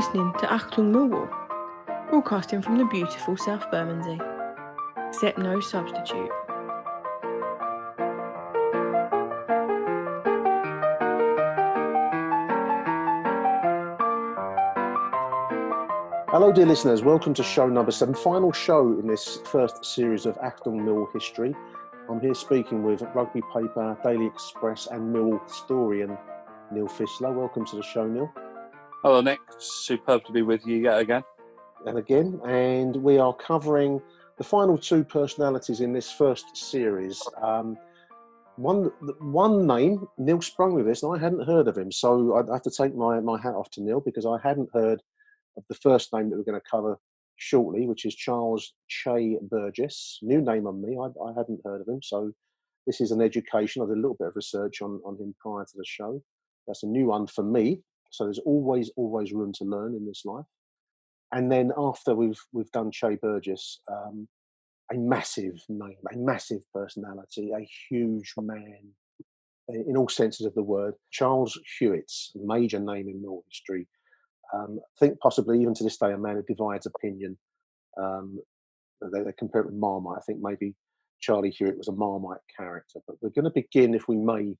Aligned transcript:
listening 0.00 0.32
to 0.32 0.46
Achtung 0.46 0.94
Millwall, 0.94 1.28
broadcasting 2.08 2.62
from 2.62 2.78
the 2.78 2.86
beautiful 2.86 3.36
South 3.36 3.70
Bermondsey. 3.70 4.18
Accept 4.96 5.36
no 5.36 5.60
substitute. 5.60 6.30
Hello, 16.30 16.50
dear 16.50 16.64
listeners. 16.64 17.02
Welcome 17.02 17.34
to 17.34 17.42
show 17.42 17.68
number 17.68 17.92
seven, 17.92 18.14
final 18.14 18.52
show 18.52 18.98
in 18.98 19.06
this 19.06 19.40
first 19.44 19.84
series 19.84 20.24
of 20.24 20.38
Achtung 20.38 20.82
Mill 20.82 21.10
history. 21.12 21.54
I'm 22.08 22.22
here 22.22 22.32
speaking 22.32 22.84
with 22.84 23.02
Rugby 23.14 23.42
Paper, 23.52 23.98
Daily 24.02 24.24
Express, 24.24 24.86
and 24.86 25.12
Mill 25.12 25.42
historian 25.46 26.16
Neil 26.72 26.88
Fissler. 26.88 27.34
Welcome 27.34 27.66
to 27.66 27.76
the 27.76 27.82
show, 27.82 28.06
Neil. 28.06 28.32
Hello, 29.02 29.22
Nick. 29.22 29.40
Superb 29.56 30.26
to 30.26 30.32
be 30.32 30.42
with 30.42 30.66
you 30.66 30.76
yet 30.76 30.98
again. 30.98 31.22
And 31.86 31.96
again, 31.96 32.38
and 32.44 32.94
we 32.96 33.16
are 33.16 33.32
covering 33.32 33.98
the 34.36 34.44
final 34.44 34.76
two 34.76 35.04
personalities 35.04 35.80
in 35.80 35.94
this 35.94 36.12
first 36.12 36.54
series. 36.54 37.22
Um, 37.40 37.78
one, 38.56 38.92
one 39.20 39.66
name, 39.66 40.06
Neil 40.18 40.42
sprung 40.42 40.74
with 40.74 40.84
this, 40.84 41.02
and 41.02 41.16
I 41.16 41.18
hadn't 41.18 41.46
heard 41.46 41.66
of 41.66 41.78
him, 41.78 41.90
so 41.90 42.36
I 42.36 42.52
have 42.52 42.60
to 42.60 42.70
take 42.70 42.94
my, 42.94 43.20
my 43.20 43.40
hat 43.40 43.54
off 43.54 43.70
to 43.70 43.82
Neil 43.82 44.02
because 44.02 44.26
I 44.26 44.36
hadn't 44.46 44.68
heard 44.74 45.00
of 45.56 45.64
the 45.70 45.76
first 45.76 46.12
name 46.12 46.28
that 46.28 46.36
we're 46.36 46.44
going 46.44 46.60
to 46.60 46.70
cover 46.70 46.98
shortly, 47.36 47.86
which 47.86 48.04
is 48.04 48.14
Charles 48.14 48.74
Chay 48.88 49.38
Burgess. 49.40 50.18
New 50.20 50.42
name 50.42 50.66
on 50.66 50.82
me. 50.82 50.98
I, 50.98 51.06
I 51.24 51.32
hadn't 51.34 51.62
heard 51.64 51.80
of 51.80 51.88
him, 51.88 52.02
so 52.02 52.32
this 52.86 53.00
is 53.00 53.12
an 53.12 53.22
education. 53.22 53.80
I 53.80 53.86
did 53.86 53.96
a 53.96 54.02
little 54.02 54.16
bit 54.20 54.28
of 54.28 54.36
research 54.36 54.82
on, 54.82 55.00
on 55.06 55.16
him 55.16 55.34
prior 55.40 55.64
to 55.64 55.74
the 55.74 55.86
show. 55.86 56.22
That's 56.66 56.82
a 56.82 56.86
new 56.86 57.06
one 57.06 57.26
for 57.26 57.42
me. 57.42 57.80
So 58.10 58.24
there's 58.24 58.40
always, 58.40 58.90
always 58.96 59.32
room 59.32 59.52
to 59.54 59.64
learn 59.64 59.94
in 59.94 60.06
this 60.06 60.22
life. 60.24 60.46
And 61.32 61.50
then 61.50 61.72
after 61.78 62.14
we've 62.14 62.40
we've 62.52 62.70
done 62.72 62.90
Chay 62.90 63.16
Burgess, 63.16 63.80
um, 63.90 64.28
a 64.92 64.96
massive 64.96 65.62
name, 65.68 65.96
a 66.12 66.16
massive 66.16 66.62
personality, 66.74 67.52
a 67.56 67.66
huge 67.88 68.34
man 68.36 68.80
in 69.68 69.96
all 69.96 70.08
senses 70.08 70.46
of 70.46 70.54
the 70.54 70.62
word. 70.62 70.94
Charles 71.10 71.58
Hewitts, 71.78 72.32
major 72.34 72.80
name 72.80 73.08
in 73.08 73.22
mill 73.22 73.44
history. 73.48 73.86
Um, 74.52 74.80
I 74.80 74.98
think 74.98 75.20
possibly 75.20 75.60
even 75.60 75.74
to 75.74 75.84
this 75.84 75.96
day, 75.96 76.12
a 76.12 76.18
man 76.18 76.36
who 76.36 76.42
divides 76.42 76.86
opinion. 76.86 77.38
Um, 78.00 78.40
they, 79.12 79.22
they 79.22 79.32
compare 79.38 79.62
it 79.62 79.66
with 79.66 79.76
Marmite. 79.76 80.18
I 80.18 80.22
think 80.22 80.40
maybe 80.42 80.74
Charlie 81.20 81.50
Hewitt 81.50 81.78
was 81.78 81.88
a 81.88 81.92
Marmite 81.92 82.40
character. 82.56 83.00
But 83.06 83.16
we're 83.20 83.30
going 83.30 83.44
to 83.44 83.50
begin, 83.50 83.94
if 83.94 84.08
we 84.08 84.16
may, 84.16 84.56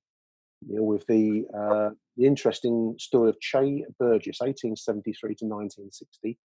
Neil, 0.67 0.85
with 0.85 1.05
the 1.07 1.45
uh, 1.57 1.89
the 2.17 2.25
interesting 2.25 2.95
story 2.99 3.29
of 3.29 3.39
Chay 3.39 3.83
Burgess, 3.99 4.39
1873 4.39 5.35
to 5.35 5.45
1960. 5.45 6.37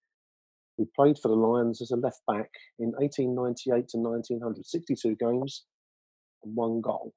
He 0.77 0.85
played 0.97 1.19
for 1.19 1.29
the 1.29 1.35
Lions 1.35 1.81
as 1.81 1.93
a 1.93 1.97
left 1.97 2.21
back 2.27 2.51
in 2.79 2.93
1898 2.99 3.89
to 3.91 3.99
1900, 3.99 4.67
62 4.67 5.17
games 5.17 5.65
and 6.43 6.57
one 6.57 6.81
goal. 6.81 7.15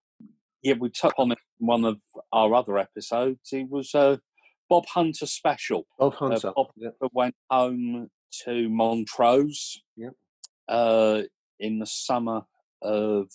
Yeah, 0.61 0.75
we 0.79 0.89
touched 0.89 1.15
on 1.17 1.31
it 1.31 1.39
in 1.59 1.67
one 1.67 1.83
of 1.85 1.97
our 2.31 2.53
other 2.53 2.77
episodes. 2.77 3.39
He 3.49 3.63
was 3.63 3.93
a 3.95 4.19
Bob 4.69 4.85
Hunter 4.87 5.25
special. 5.25 5.87
Bob 5.97 6.15
Hunter. 6.15 6.49
Uh, 6.49 6.53
Bob 6.55 6.67
yeah. 6.75 6.89
went 7.13 7.35
home 7.49 8.09
to 8.45 8.69
Montrose 8.69 9.81
Yep. 9.95 10.13
uh, 10.67 11.21
in 11.59 11.79
the 11.79 11.85
summer 11.85 12.41
of 12.81 13.29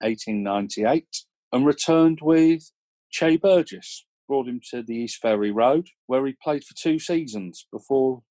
1898 0.00 1.06
and 1.52 1.66
returned 1.66 2.20
with 2.22 2.70
Chay 3.10 3.36
Burgess. 3.36 4.04
Brought 4.28 4.48
him 4.48 4.60
to 4.70 4.82
the 4.82 4.96
East 4.96 5.18
Ferry 5.22 5.52
Road, 5.52 5.86
where 6.08 6.26
he 6.26 6.36
played 6.42 6.64
for 6.64 6.74
two 6.74 6.98
seasons 6.98 7.68
before 7.72 8.22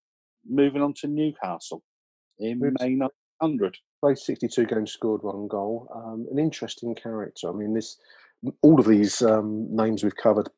moving 0.46 0.81
on 0.81 0.94
to 0.96 1.08
Newcastle 1.08 1.84
in 2.38 2.59
Good. 2.59 2.75
May 2.81 2.96
1900. 2.96 3.78
Played 4.02 4.18
62 4.18 4.66
games, 4.66 4.91
scored 4.91 5.24
one 5.24 5.47
goal. 5.47 5.88
Um, 5.96 6.28
an 6.31 6.38
interesting 6.38 6.96
character. 6.96 7.50
I 7.50 7.53
mean, 7.53 7.74
this 7.74 7.97
all 8.62 8.80
of 8.80 8.86
these 8.86 9.22
um, 9.22 9.74
names 9.74 10.03
we've 10.03 10.16
covered 10.16 10.50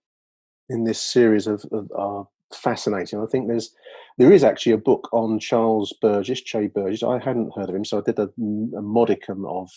in 0.69 0.83
this 0.83 0.99
series 0.99 1.47
of, 1.47 1.65
of 1.71 1.91
are 1.95 2.27
fascinating. 2.53 3.21
I 3.21 3.25
think 3.25 3.47
there's 3.47 3.73
there 4.17 4.31
is 4.31 4.43
actually 4.43 4.71
a 4.73 4.77
book 4.77 5.07
on 5.13 5.39
Charles 5.39 5.93
Burgess, 6.01 6.41
Chay 6.41 6.67
Burgess. 6.67 7.03
I 7.03 7.19
hadn't 7.19 7.55
heard 7.55 7.69
of 7.69 7.75
him, 7.75 7.85
so 7.85 7.99
I 7.99 8.01
did 8.01 8.19
a, 8.19 8.23
a 8.23 8.81
modicum 8.81 9.45
of 9.45 9.69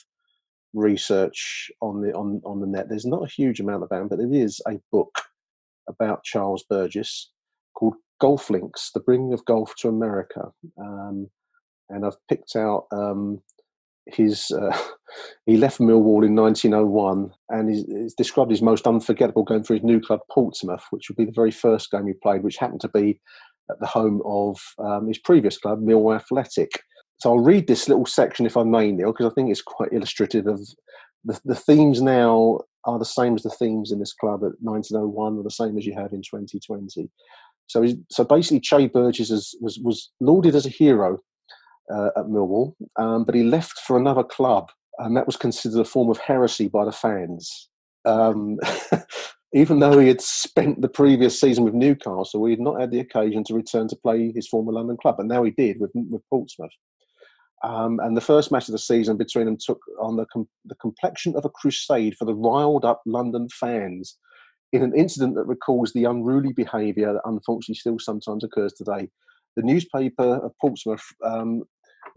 research 0.75 1.71
on 1.81 2.01
the 2.01 2.13
on 2.15 2.41
on 2.45 2.61
the 2.61 2.67
net. 2.67 2.89
There's 2.89 3.07
not 3.07 3.25
a 3.25 3.33
huge 3.33 3.61
amount 3.61 3.83
about 3.83 4.09
but 4.09 4.19
there 4.19 4.33
is 4.33 4.61
a 4.67 4.81
book 4.93 5.15
about 5.89 6.25
Charles 6.25 6.65
Burgess 6.69 7.31
called 7.75 7.95
Golf 8.21 8.51
Links: 8.51 8.91
The 8.93 9.01
Bringing 9.01 9.33
of 9.33 9.45
Golf 9.45 9.75
to 9.77 9.89
America. 9.89 10.53
Um, 10.79 11.29
and 11.89 12.07
I've 12.07 12.27
picked 12.29 12.57
out 12.57 12.87
um, 12.93 13.43
his. 14.07 14.51
Uh, 14.51 14.77
he 15.47 15.57
left 15.57 15.81
Millwall 15.81 16.25
in 16.25 16.37
1901, 16.37 17.33
and 17.49 17.69
he's, 17.69 17.85
he's 17.87 18.15
described 18.15 18.51
his 18.51 18.63
most 18.63 18.87
unforgettable 18.87 19.45
game 19.45 19.65
for 19.65 19.75
his 19.75 19.83
new 19.83 20.01
club 20.01 20.21
Portsmouth, 20.31 20.85
which 20.91 21.09
would 21.09 21.17
be 21.17 21.25
the 21.25 21.33
very 21.35 21.51
first 21.51 21.91
game 21.91 22.07
he 22.07 22.13
played, 22.13 22.43
which 22.43 22.57
happened 22.57 22.81
to 22.83 22.89
be 22.89 23.21
at 23.71 23.81
the 23.81 23.87
home 23.87 24.23
of 24.25 24.61
um, 24.79 25.09
his 25.09 25.19
previous 25.19 25.59
club, 25.59 25.81
Millwall 25.81 26.17
Athletic. 26.17 26.71
So 27.21 27.31
I'll 27.31 27.39
read 27.39 27.67
this 27.67 27.87
little 27.89 28.07
section, 28.07 28.47
if 28.47 28.57
I 28.57 28.63
may, 28.63 28.91
Neil, 28.91 29.13
because 29.13 29.27
I 29.27 29.35
think 29.35 29.51
it's 29.51 29.63
quite 29.63 29.93
illustrative 29.93 30.47
of 30.47 30.61
the, 31.25 31.39
the 31.45 31.55
themes 31.55 32.01
now 32.01 32.61
are 32.87 32.99
the 32.99 33.05
same 33.05 33.35
as 33.35 33.43
the 33.43 33.51
themes 33.51 33.93
in 33.93 33.99
this 33.99 34.15
club 34.15 34.43
at 34.43 34.53
1901, 34.61 35.37
or 35.37 35.43
the 35.43 35.51
same 35.51 35.77
as 35.77 35.85
you 35.85 35.93
have 35.95 36.13
in 36.13 36.23
2020. 36.23 37.11
So, 37.67 37.87
so 38.11 38.25
basically, 38.25 38.61
Chay 38.61 38.89
Burgess 38.89 39.31
is, 39.31 39.55
was 39.61 39.79
was 39.79 40.11
lauded 40.19 40.55
as 40.55 40.67
a 40.67 40.71
hero 40.71 41.19
uh, 41.93 42.09
at 42.17 42.25
Millwall, 42.25 42.75
um, 42.97 43.25
but 43.25 43.35
he 43.35 43.45
left 43.45 43.79
for 43.87 43.99
another 43.99 44.25
club, 44.25 44.71
and 44.99 45.17
that 45.17 45.27
was 45.27 45.37
considered 45.37 45.81
a 45.81 45.85
form 45.85 46.11
of 46.11 46.19
heresy 46.19 46.69
by 46.69 46.85
the 46.85 46.93
fans. 46.93 47.69
Um, 48.07 48.59
even 49.55 49.79
though 49.79 49.99
he 49.99 50.09
had 50.09 50.21
spent 50.21 50.81
the 50.81 50.89
previous 50.89 51.39
season 51.39 51.65
with 51.65 51.75
Newcastle, 51.75 52.45
he 52.47 52.53
had 52.53 52.61
not 52.61 52.81
had 52.81 52.91
the 52.91 53.01
occasion 53.01 53.45
to 53.45 53.55
return 53.55 53.89
to 53.89 53.97
play 53.97 54.33
his 54.33 54.49
former 54.49 54.73
London 54.73 54.97
club, 54.97 55.21
and 55.21 55.29
now 55.29 55.45
he 55.45 55.51
did 55.51 55.79
with, 55.79 55.91
with 55.95 56.23
Portsmouth. 56.31 56.73
Um, 57.63 58.01
and 58.01 58.17
the 58.17 58.23
first 58.23 58.51
match 58.51 58.69
of 58.69 58.73
the 58.73 58.79
season 58.79 59.17
between 59.17 59.45
them 59.45 59.59
took 59.59 59.81
on 60.01 60.17
the, 60.17 60.27
com- 60.33 60.49
the 60.65 60.77
complexion 60.77 61.37
of 61.37 61.45
a 61.45 61.51
crusade 61.51 62.17
for 62.17 62.25
the 62.25 62.35
riled 62.35 62.85
up 62.85 63.03
London 63.05 63.49
fans 63.49 64.17
in 64.73 64.83
an 64.83 64.95
incident 64.97 65.35
that 65.35 65.47
recalls 65.47 65.93
the 65.93 66.05
unruly 66.05 66.53
behaviour 66.53 67.13
that 67.13 67.23
unfortunately 67.25 67.75
still 67.75 67.99
sometimes 67.99 68.45
occurs 68.45 68.73
today. 68.73 69.09
The 69.57 69.63
newspaper 69.63 70.37
of 70.37 70.53
Portsmouth 70.61 71.05
um, 71.25 71.65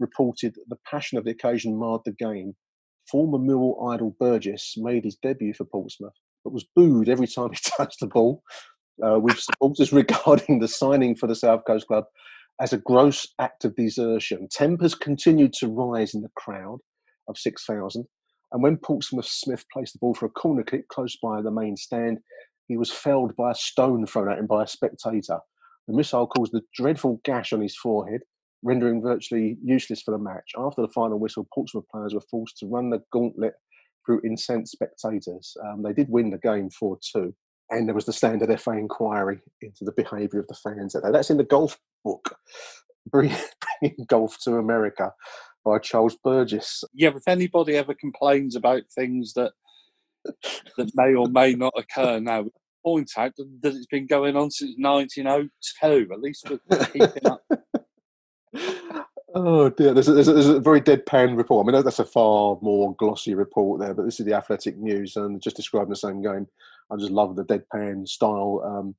reported 0.00 0.56
the 0.68 0.78
passion 0.88 1.18
of 1.18 1.24
the 1.24 1.32
occasion 1.32 1.76
marred 1.78 2.02
the 2.04 2.12
game. 2.12 2.54
Former 3.10 3.38
Millwall 3.38 3.92
idol 3.92 4.16
Burgess 4.18 4.74
made 4.78 5.04
his 5.04 5.16
debut 5.16 5.52
for 5.52 5.64
Portsmouth, 5.64 6.14
but 6.42 6.54
was 6.54 6.64
booed 6.74 7.08
every 7.08 7.26
time 7.26 7.50
he 7.50 7.58
touched 7.76 8.00
the 8.00 8.06
ball. 8.06 8.42
uh, 9.04 9.18
with 9.18 9.38
supporters 9.38 9.92
regarding 10.02 10.60
the 10.60 10.68
signing 10.68 11.16
for 11.16 11.26
the 11.26 11.34
South 11.34 11.64
Coast 11.66 11.86
Club 11.86 12.04
as 12.60 12.72
a 12.72 12.78
gross 12.78 13.26
act 13.40 13.64
of 13.64 13.74
desertion. 13.76 14.48
Tempers 14.50 14.94
continued 14.94 15.52
to 15.54 15.68
rise 15.68 16.14
in 16.14 16.22
the 16.22 16.30
crowd 16.36 16.78
of 17.28 17.38
6,000. 17.38 18.04
And 18.52 18.62
when 18.62 18.76
Portsmouth 18.76 19.26
Smith 19.26 19.64
placed 19.72 19.94
the 19.94 19.98
ball 19.98 20.14
for 20.14 20.26
a 20.26 20.30
corner 20.30 20.62
kick 20.62 20.88
close 20.88 21.16
by 21.16 21.42
the 21.42 21.50
main 21.50 21.76
stand, 21.76 22.18
he 22.68 22.76
was 22.76 22.90
felled 22.90 23.34
by 23.36 23.50
a 23.50 23.54
stone 23.54 24.06
thrown 24.06 24.30
at 24.30 24.38
him 24.38 24.46
by 24.46 24.62
a 24.62 24.68
spectator. 24.68 25.38
The 25.88 25.96
missile 25.96 26.26
caused 26.26 26.54
a 26.54 26.62
dreadful 26.74 27.20
gash 27.24 27.52
on 27.52 27.60
his 27.60 27.76
forehead, 27.76 28.22
rendering 28.62 29.02
virtually 29.02 29.58
useless 29.62 30.02
for 30.02 30.12
the 30.12 30.18
match. 30.18 30.52
After 30.56 30.80
the 30.82 30.88
final 30.88 31.18
whistle, 31.18 31.46
Portsmouth 31.52 31.84
players 31.92 32.14
were 32.14 32.22
forced 32.30 32.56
to 32.58 32.66
run 32.66 32.90
the 32.90 33.02
gauntlet 33.12 33.54
through 34.06 34.22
incensed 34.24 34.72
spectators. 34.72 35.56
Um, 35.64 35.82
they 35.82 35.92
did 35.92 36.08
win 36.08 36.30
the 36.30 36.38
game 36.38 36.70
4 36.70 36.98
2 37.14 37.34
and 37.70 37.88
there 37.88 37.94
was 37.94 38.06
the 38.06 38.12
standard 38.12 38.60
FA 38.60 38.72
inquiry 38.72 39.40
into 39.60 39.84
the 39.84 39.92
behaviour 39.92 40.40
of 40.40 40.48
the 40.48 40.54
fans. 40.54 40.94
At 40.94 41.02
that. 41.02 41.12
That's 41.12 41.30
in 41.30 41.38
the 41.38 41.44
golf 41.44 41.78
book, 42.04 42.36
Bringing 43.10 43.36
Golf 44.06 44.38
to 44.44 44.56
America 44.56 45.12
by 45.64 45.78
Charles 45.78 46.16
Burgess. 46.22 46.84
Yeah, 46.92 47.10
if 47.16 47.26
anybody 47.26 47.76
ever 47.76 47.94
complains 47.94 48.56
about 48.56 48.82
things 48.94 49.34
that 49.34 49.52
that 50.76 50.90
may 50.94 51.14
or 51.14 51.28
may 51.28 51.54
not 51.54 51.74
occur 51.76 52.18
now, 52.20 52.46
point 52.84 53.10
out 53.16 53.32
that 53.36 53.74
it's 53.74 53.86
been 53.86 54.06
going 54.06 54.36
on 54.36 54.50
since 54.50 54.74
1902. 54.78 56.12
At 56.12 56.20
least 56.20 56.50
we're 56.50 56.86
keeping 56.86 57.26
up. 57.26 57.42
Oh 59.36 59.68
dear, 59.68 59.92
there's 59.92 60.06
a, 60.06 60.12
there's, 60.12 60.28
a, 60.28 60.32
there's 60.32 60.46
a, 60.46 60.60
very 60.60 60.80
deadpan 60.80 61.36
report. 61.36 61.66
I 61.66 61.72
mean, 61.72 61.82
that's 61.82 61.98
a 61.98 62.04
far 62.04 62.56
more 62.62 62.94
glossy 62.94 63.34
report 63.34 63.80
there, 63.80 63.92
but 63.92 64.04
this 64.04 64.20
is 64.20 64.26
the 64.26 64.34
Athletic 64.34 64.78
News 64.78 65.16
and 65.16 65.42
just 65.42 65.56
describing 65.56 65.90
the 65.90 65.96
same 65.96 66.22
game. 66.22 66.46
I 66.92 66.96
just 66.96 67.10
love 67.10 67.36
the 67.36 67.44
deadpan 67.44 68.06
style. 68.06 68.62
Um, 68.64 68.94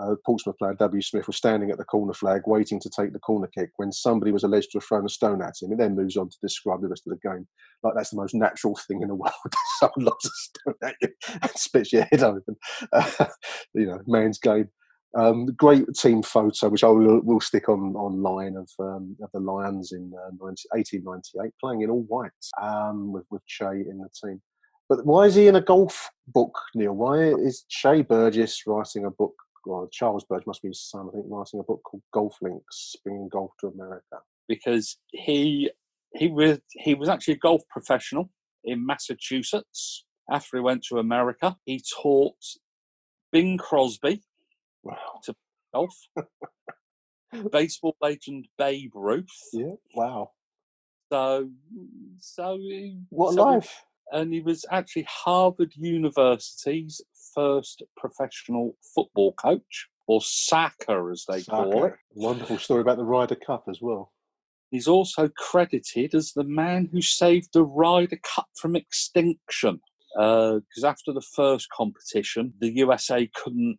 uh, 0.00 0.14
Portsmouth 0.24 0.58
player 0.58 0.74
W. 0.74 1.02
Smith 1.02 1.26
was 1.26 1.36
standing 1.36 1.70
at 1.70 1.78
the 1.78 1.84
corner 1.84 2.12
flag 2.12 2.42
waiting 2.46 2.80
to 2.80 2.90
take 2.90 3.12
the 3.12 3.18
corner 3.18 3.48
kick 3.54 3.70
when 3.76 3.92
somebody 3.92 4.32
was 4.32 4.42
alleged 4.42 4.72
to 4.72 4.78
have 4.78 4.84
thrown 4.84 5.06
a 5.06 5.08
stone 5.08 5.40
at 5.40 5.54
him. 5.60 5.72
It 5.72 5.78
then 5.78 5.94
moves 5.94 6.16
on 6.16 6.28
to 6.28 6.36
describe 6.42 6.80
the 6.80 6.88
rest 6.88 7.06
of 7.06 7.12
the 7.12 7.28
game. 7.28 7.46
Like 7.82 7.94
that's 7.94 8.10
the 8.10 8.16
most 8.16 8.34
natural 8.34 8.76
thing 8.88 9.02
in 9.02 9.08
the 9.08 9.14
world. 9.14 9.32
Someone 9.78 10.06
loves 10.06 10.26
a 10.26 10.30
stone 10.30 10.74
at 10.82 10.96
you 11.00 11.08
and 11.42 11.50
spits 11.52 11.92
your 11.92 12.06
head 12.10 12.22
open. 12.22 12.56
Uh, 12.92 13.26
you 13.74 13.86
know, 13.86 14.00
man's 14.06 14.38
game. 14.38 14.68
Um, 15.16 15.46
great 15.46 15.84
team 15.96 16.24
photo, 16.24 16.68
which 16.70 16.82
I 16.82 16.88
will, 16.88 17.20
will 17.20 17.40
stick 17.40 17.68
on 17.68 17.94
online 17.94 18.56
of 18.56 18.68
um, 18.80 19.16
of 19.22 19.30
the 19.32 19.38
Lions 19.38 19.92
in 19.92 20.12
uh, 20.12 20.30
19, 20.30 20.56
1898, 20.72 21.52
playing 21.60 21.82
in 21.82 21.90
all 21.90 22.02
white 22.08 22.32
um, 22.60 23.12
with 23.12 23.24
with 23.30 23.46
Chay 23.46 23.84
in 23.88 23.98
the 23.98 24.08
team. 24.20 24.42
But 24.88 25.06
why 25.06 25.26
is 25.26 25.34
he 25.34 25.48
in 25.48 25.56
a 25.56 25.60
golf 25.60 26.10
book, 26.28 26.58
Neil? 26.74 26.92
Why 26.92 27.22
is 27.22 27.64
Chay 27.68 28.02
Burgess 28.02 28.62
writing 28.66 29.06
a 29.06 29.10
book? 29.10 29.34
Well, 29.64 29.88
Charles 29.90 30.24
Burgess 30.24 30.46
must 30.46 30.62
be 30.62 30.68
his 30.68 30.82
son, 30.82 31.08
I 31.08 31.12
think, 31.12 31.24
writing 31.28 31.60
a 31.60 31.62
book 31.62 31.80
called 31.84 32.02
Golf 32.12 32.36
Links, 32.42 32.94
bringing 33.02 33.28
golf 33.28 33.52
to 33.60 33.68
America. 33.68 34.18
Because 34.46 34.98
he 35.10 35.70
he 36.14 36.28
was 36.28 36.58
he 36.72 36.94
was 36.94 37.08
actually 37.08 37.34
a 37.34 37.38
golf 37.38 37.62
professional 37.70 38.30
in 38.62 38.84
Massachusetts. 38.84 40.04
After 40.30 40.58
he 40.58 40.62
went 40.62 40.84
to 40.84 40.98
America, 40.98 41.56
he 41.64 41.82
taught 42.02 42.36
Bing 43.32 43.58
Crosby 43.58 44.22
wow. 44.82 45.20
to 45.24 45.34
golf. 45.74 45.94
Baseball 47.52 47.96
legend 48.00 48.48
Babe 48.58 48.92
Ruth. 48.94 49.26
Yeah, 49.52 49.72
wow. 49.94 50.30
So, 51.10 51.50
so 52.18 52.58
what 53.10 53.34
so, 53.34 53.42
life? 53.42 53.84
And 54.12 54.32
he 54.32 54.40
was 54.40 54.64
actually 54.70 55.06
Harvard 55.08 55.72
University's 55.74 57.00
first 57.34 57.82
professional 57.96 58.76
football 58.94 59.32
coach, 59.32 59.88
or 60.06 60.20
soccer 60.22 61.10
as 61.10 61.24
they 61.28 61.42
call 61.42 61.84
it. 61.84 61.94
Wonderful 62.14 62.58
story 62.58 62.80
about 62.82 62.98
the 62.98 63.04
Ryder 63.04 63.36
Cup 63.36 63.64
as 63.68 63.80
well. 63.80 64.12
He's 64.70 64.88
also 64.88 65.28
credited 65.28 66.14
as 66.14 66.32
the 66.32 66.44
man 66.44 66.88
who 66.90 67.00
saved 67.00 67.50
the 67.52 67.64
Ryder 67.64 68.18
Cup 68.22 68.48
from 68.60 68.76
extinction. 68.76 69.80
Because 70.14 70.84
uh, 70.84 70.88
after 70.88 71.12
the 71.12 71.24
first 71.34 71.68
competition, 71.70 72.54
the 72.60 72.70
USA 72.70 73.28
couldn't 73.34 73.78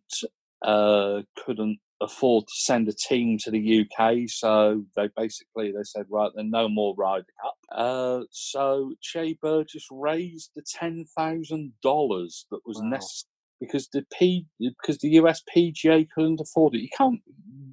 uh, 0.62 1.22
couldn't 1.44 1.78
afford 2.00 2.46
to 2.46 2.54
send 2.54 2.88
a 2.88 2.92
team 2.92 3.38
to 3.38 3.50
the 3.50 3.86
UK, 3.86 4.28
so 4.28 4.84
they 4.96 5.08
basically 5.16 5.72
they 5.72 5.82
said, 5.82 6.06
right, 6.10 6.30
then 6.34 6.50
no 6.50 6.68
more 6.68 6.94
Ryder 6.96 7.26
Cup. 7.42 7.56
Uh, 7.72 8.20
so 8.30 8.92
Chay 9.00 9.38
Burgess 9.40 9.86
raised 9.90 10.50
the 10.54 10.62
ten 10.62 11.04
thousand 11.16 11.72
dollars 11.82 12.46
that 12.50 12.60
was 12.66 12.78
wow. 12.78 12.88
necessary 12.90 13.30
because 13.60 13.88
the 13.88 14.04
P 14.16 14.46
because 14.58 14.98
the 14.98 15.10
US 15.10 15.42
PGA 15.54 16.06
couldn't 16.14 16.40
afford 16.40 16.74
it. 16.74 16.80
You 16.80 16.88
can't, 16.96 17.20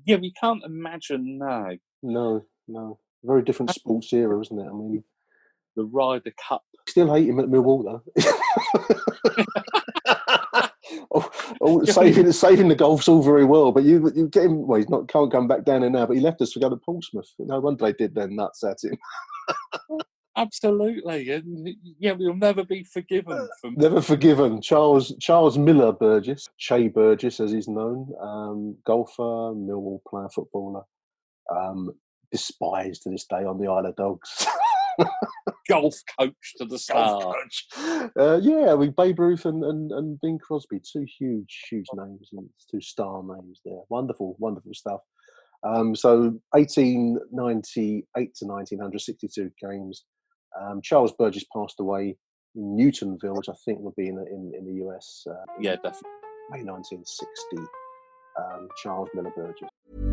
yeah, 0.06 0.18
you 0.22 0.32
can't 0.40 0.64
imagine 0.64 1.38
now. 1.40 1.72
No, 2.02 2.46
no, 2.68 3.00
very 3.24 3.44
different 3.44 3.72
sports 3.72 4.12
era, 4.14 4.40
isn't 4.40 4.60
it? 4.60 4.68
I 4.68 4.74
mean, 4.74 5.04
the 5.76 5.84
Ryder 5.84 6.34
Cup. 6.48 6.64
Still 6.88 7.14
hate 7.14 7.28
him 7.28 7.40
at 7.40 7.48
Millwall 7.48 8.02
though. 8.16 8.24
oh, 11.14 11.30
oh, 11.62 11.84
saving 11.86 12.32
saving 12.32 12.68
the 12.68 12.76
golf's 12.76 13.08
all 13.08 13.22
very 13.22 13.46
well, 13.46 13.72
but 13.72 13.84
you 13.84 14.12
you 14.16 14.28
get 14.28 14.46
him. 14.46 14.68
Well, 14.68 14.78
he's 14.78 14.90
not 14.90 15.08
can't 15.08 15.32
come 15.32 15.48
back 15.48 15.66
down 15.66 15.82
there 15.82 15.90
now. 15.90 16.06
But 16.06 16.18
he 16.18 16.22
left 16.22 16.42
us 16.42 16.52
to 16.54 16.60
go 16.60 16.70
to 16.70 16.78
Portsmouth. 16.78 17.30
No 17.40 17.60
wonder 17.60 17.86
they 17.86 17.94
did 17.94 18.16
their 18.16 18.28
nuts 18.28 18.64
at 18.64 18.84
him. 18.84 18.98
Absolutely, 20.36 21.30
and 21.30 21.70
yeah, 22.00 22.14
we'll 22.14 22.36
never 22.36 22.64
be 22.66 22.84
forgiven. 22.84 23.48
From... 23.62 23.76
Never 23.76 24.02
forgiven. 24.02 24.62
Charles 24.62 25.16
Charles 25.20 25.58
Miller 25.60 25.92
Burgess, 25.92 26.50
Chay 26.58 26.88
Burgess, 26.88 27.40
as 27.40 27.52
he's 27.52 27.68
known, 27.68 28.12
um, 28.20 28.76
golfer, 28.84 29.22
Millwall 29.22 30.00
player, 30.08 30.30
footballer, 30.34 30.82
um, 31.56 31.92
despised 32.32 33.04
to 33.04 33.12
this 33.12 33.26
day 33.26 33.46
on 33.46 33.60
the 33.60 33.68
Isle 33.68 33.86
of 33.86 33.96
Dogs. 33.96 34.48
golf 35.68 35.96
coach 36.20 36.54
to 36.58 36.66
the 36.66 36.78
star. 36.78 37.36
Uh, 38.20 38.40
yeah, 38.42 38.76
mean 38.76 38.94
Babe 38.96 39.20
Ruth 39.20 39.46
and, 39.46 39.64
and, 39.64 39.92
and 39.92 40.20
Bing 40.22 40.40
Crosby, 40.40 40.80
two 40.80 41.06
huge, 41.20 41.66
huge 41.70 41.88
names 41.94 42.30
and 42.34 42.50
two 42.70 42.82
star 42.82 43.24
names 43.24 43.62
there. 43.66 43.80
Wonderful, 43.90 44.36
wonderful 44.40 44.74
stuff. 44.74 45.02
Um, 45.66 45.96
so 45.96 46.40
1898 46.52 48.04
to 48.14 48.46
1962 48.46 49.52
games. 49.62 50.06
Um, 50.60 50.82
Charles 50.84 51.14
Burgess 51.18 51.46
passed 51.56 51.80
away 51.80 52.18
in 52.56 52.78
Newtonville, 52.78 53.38
which 53.38 53.50
I 53.50 53.56
think 53.66 53.80
would 53.80 53.96
be 53.96 54.10
in 54.10 54.16
the, 54.16 54.26
in, 54.26 54.52
in 54.58 54.66
the 54.66 54.86
US. 54.86 55.24
Uh, 55.30 55.46
yeah, 55.60 55.76
definitely. 55.76 56.10
May 56.52 56.64
1960. 56.64 57.58
Um, 58.38 58.68
Charles 58.82 59.10
Miller 59.14 59.32
Burgess. 59.36 60.13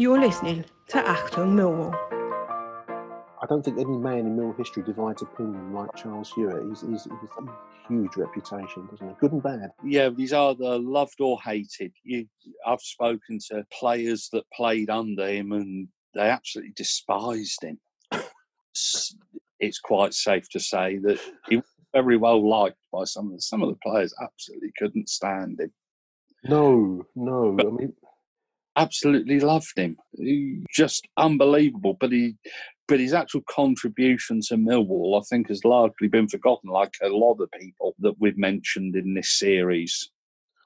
You're 0.00 0.20
listening 0.20 0.64
to 0.90 0.98
Achtung 1.02 1.56
Millwall. 1.56 1.92
I 3.42 3.46
don't 3.48 3.64
think 3.64 3.80
any 3.80 3.98
man 3.98 4.18
in 4.18 4.36
Mill 4.36 4.54
history 4.56 4.84
divides 4.84 5.22
opinion 5.22 5.72
like 5.72 5.92
Charles 5.96 6.32
Hewitt. 6.36 6.68
He's, 6.68 6.82
he's, 6.82 7.02
he's 7.02 7.30
a 7.36 7.88
huge 7.88 8.16
reputation, 8.16 8.86
doesn't 8.88 9.08
he? 9.08 9.14
Good 9.18 9.32
and 9.32 9.42
bad. 9.42 9.72
Yeah, 9.82 10.10
these 10.10 10.32
are 10.32 10.54
the 10.54 10.78
loved 10.78 11.20
or 11.20 11.40
hated. 11.42 11.90
You, 12.04 12.28
I've 12.64 12.80
spoken 12.80 13.40
to 13.48 13.66
players 13.76 14.28
that 14.32 14.48
played 14.52 14.88
under 14.88 15.26
him 15.26 15.50
and 15.50 15.88
they 16.14 16.30
absolutely 16.30 16.74
despised 16.76 17.64
him. 17.64 17.80
It's 19.58 19.80
quite 19.82 20.14
safe 20.14 20.48
to 20.50 20.60
say 20.60 20.98
that 20.98 21.18
he 21.48 21.56
was 21.56 21.64
very 21.92 22.16
well 22.16 22.48
liked 22.48 22.78
by 22.92 23.02
some 23.02 23.26
of 23.26 23.32
the, 23.32 23.40
some 23.40 23.64
of 23.64 23.68
the 23.68 23.78
players. 23.82 24.14
Absolutely 24.22 24.70
couldn't 24.78 25.08
stand 25.08 25.58
him. 25.58 25.72
No, 26.44 27.04
no. 27.16 27.56
I 27.58 27.64
mean, 27.64 27.92
Absolutely 28.78 29.40
loved 29.40 29.76
him. 29.76 29.96
He, 30.16 30.64
just 30.72 31.06
unbelievable. 31.16 31.96
But 31.98 32.12
he, 32.12 32.36
but 32.86 33.00
his 33.00 33.12
actual 33.12 33.42
contribution 33.50 34.40
to 34.48 34.56
Millwall, 34.56 35.20
I 35.20 35.24
think, 35.28 35.48
has 35.48 35.64
largely 35.64 36.08
been 36.08 36.28
forgotten. 36.28 36.70
Like 36.70 36.94
a 37.02 37.08
lot 37.08 37.40
of 37.40 37.50
people 37.60 37.94
that 37.98 38.14
we've 38.20 38.38
mentioned 38.38 38.94
in 38.94 39.14
this 39.14 39.38
series. 39.38 40.10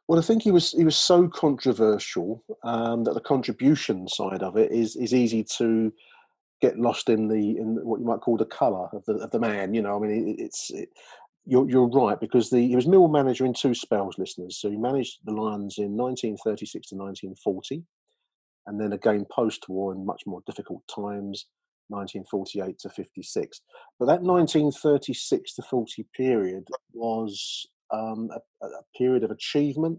well, 0.08 0.18
I 0.18 0.22
think 0.22 0.42
he 0.42 0.52
was 0.52 0.72
he 0.72 0.84
was 0.84 0.96
so 0.96 1.26
controversial 1.26 2.44
um, 2.64 3.02
that 3.04 3.14
the 3.14 3.20
contribution 3.20 4.06
side 4.08 4.42
of 4.42 4.56
it 4.56 4.70
is 4.70 4.94
is 4.96 5.14
easy 5.14 5.42
to 5.58 5.92
get 6.60 6.78
lost 6.78 7.08
in 7.08 7.28
the 7.28 7.58
in 7.58 7.76
what 7.82 7.98
you 7.98 8.06
might 8.06 8.20
call 8.20 8.36
the 8.36 8.44
colour 8.44 8.88
of 8.92 9.04
the 9.06 9.14
of 9.14 9.30
the 9.30 9.40
man. 9.40 9.74
You 9.74 9.82
know, 9.82 9.96
I 9.96 10.06
mean, 10.06 10.28
it, 10.28 10.42
it's 10.42 10.70
it, 10.70 10.90
you're 11.44 11.68
you're 11.68 11.88
right 11.88 12.20
because 12.20 12.50
the 12.50 12.60
he 12.68 12.76
was 12.76 12.86
Mill 12.86 13.08
manager 13.08 13.44
in 13.44 13.52
two 13.52 13.74
spells, 13.74 14.18
listeners. 14.18 14.58
So 14.58 14.70
he 14.70 14.76
managed 14.76 15.18
the 15.24 15.32
Lions 15.32 15.78
in 15.78 15.96
1936 15.96 16.88
to 16.88 16.94
1940, 16.94 17.82
and 18.66 18.80
then 18.80 18.92
again 18.92 19.26
post-war 19.30 19.92
in 19.92 20.06
much 20.06 20.22
more 20.26 20.42
difficult 20.46 20.82
times, 20.88 21.46
1948 21.88 22.78
to 22.80 22.88
56. 22.88 23.60
But 23.98 24.06
that 24.06 24.22
1936 24.22 25.54
to 25.54 25.62
40 25.62 26.06
period 26.16 26.64
was 26.92 27.66
um, 27.92 28.30
a, 28.32 28.66
a 28.66 28.82
period 28.96 29.24
of 29.24 29.30
achievement. 29.30 29.98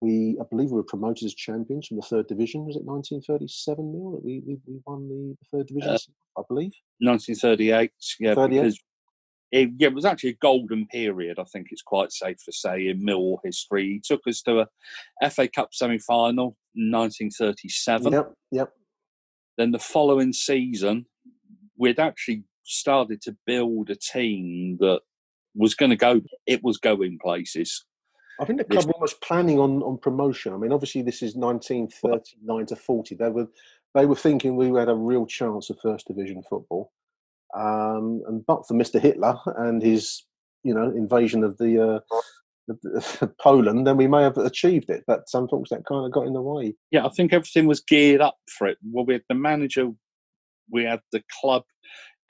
We, 0.00 0.36
I 0.40 0.44
believe, 0.50 0.70
we 0.70 0.76
were 0.76 0.84
promoted 0.84 1.24
as 1.24 1.34
champions 1.34 1.86
from 1.86 1.96
the 1.96 2.02
third 2.02 2.26
division. 2.26 2.66
Was 2.66 2.76
it 2.76 2.84
1937 2.84 3.92
Neil, 3.92 4.12
that 4.12 4.24
we, 4.24 4.42
we, 4.46 4.58
we 4.66 4.80
won 4.86 5.08
the, 5.08 5.34
the 5.40 5.58
third 5.58 5.66
division? 5.68 5.90
Uh, 5.90 6.40
I 6.40 6.42
believe. 6.48 6.72
1938, 7.00 7.90
yeah, 8.20 8.34
38? 8.34 8.60
because 8.60 8.80
it, 9.56 9.70
yeah, 9.78 9.88
it 9.88 9.94
was 9.94 10.04
actually 10.04 10.30
a 10.30 10.42
golden 10.42 10.86
period. 10.86 11.38
I 11.38 11.44
think 11.44 11.68
it's 11.70 11.82
quite 11.82 12.12
safe 12.12 12.36
to 12.44 12.52
say 12.52 12.88
in 12.88 13.00
Millwall 13.00 13.38
history. 13.42 13.84
He 13.84 14.02
took 14.04 14.20
us 14.26 14.42
to 14.42 14.66
a 15.22 15.30
FA 15.30 15.48
Cup 15.48 15.70
semi-final, 15.72 16.56
in 16.74 16.90
1937. 16.90 18.12
Yep, 18.12 18.32
yep. 18.52 18.72
Then 19.56 19.70
the 19.70 19.78
following 19.78 20.34
season, 20.34 21.06
we'd 21.78 21.98
actually 21.98 22.44
started 22.64 23.22
to 23.22 23.36
build 23.46 23.88
a 23.88 23.96
team 23.96 24.76
that 24.80 25.00
was 25.54 25.74
going 25.74 25.90
to 25.90 25.96
go. 25.96 26.20
It 26.46 26.62
was 26.62 26.76
going 26.76 27.18
places. 27.22 27.84
I 28.38 28.44
think 28.44 28.58
the 28.58 28.64
This- 28.64 28.84
club 28.84 28.88
were 28.88 28.94
almost 28.94 29.22
planning 29.22 29.58
on, 29.58 29.82
on 29.82 29.96
promotion. 29.96 30.52
I 30.52 30.58
mean, 30.58 30.72
obviously, 30.72 31.00
this 31.00 31.22
is 31.22 31.34
1939 31.34 32.66
to 32.66 32.76
40. 32.76 33.14
They 33.14 33.30
were 33.30 33.48
they 33.94 34.04
were 34.04 34.16
thinking 34.16 34.56
we 34.56 34.78
had 34.78 34.90
a 34.90 34.94
real 34.94 35.24
chance 35.24 35.70
of 35.70 35.80
first 35.80 36.08
division 36.08 36.42
football. 36.42 36.92
Um, 37.56 38.22
and 38.28 38.46
but 38.46 38.66
for 38.68 38.74
Mr. 38.74 39.00
Hitler 39.00 39.36
and 39.58 39.82
his, 39.82 40.24
you 40.64 40.74
know, 40.74 40.90
invasion 40.90 41.44
of 41.44 41.58
the, 41.58 41.82
uh, 41.82 42.00
the 42.68 43.32
Poland, 43.42 43.86
then 43.86 43.96
we 43.96 44.08
may 44.08 44.22
have 44.22 44.38
achieved 44.38 44.90
it. 44.90 45.04
But 45.06 45.28
some 45.28 45.44
unfortunately, 45.44 45.78
that 45.78 45.86
kind 45.88 46.06
of 46.06 46.12
got 46.12 46.26
in 46.26 46.34
the 46.34 46.42
way. 46.42 46.74
Yeah, 46.90 47.06
I 47.06 47.10
think 47.10 47.32
everything 47.32 47.66
was 47.66 47.80
geared 47.80 48.20
up 48.22 48.36
for 48.58 48.68
it. 48.68 48.78
Well, 48.84 49.06
we 49.06 49.14
had 49.14 49.24
the 49.28 49.36
manager, 49.36 49.90
we 50.70 50.84
had 50.84 51.00
the 51.12 51.22
club 51.40 51.64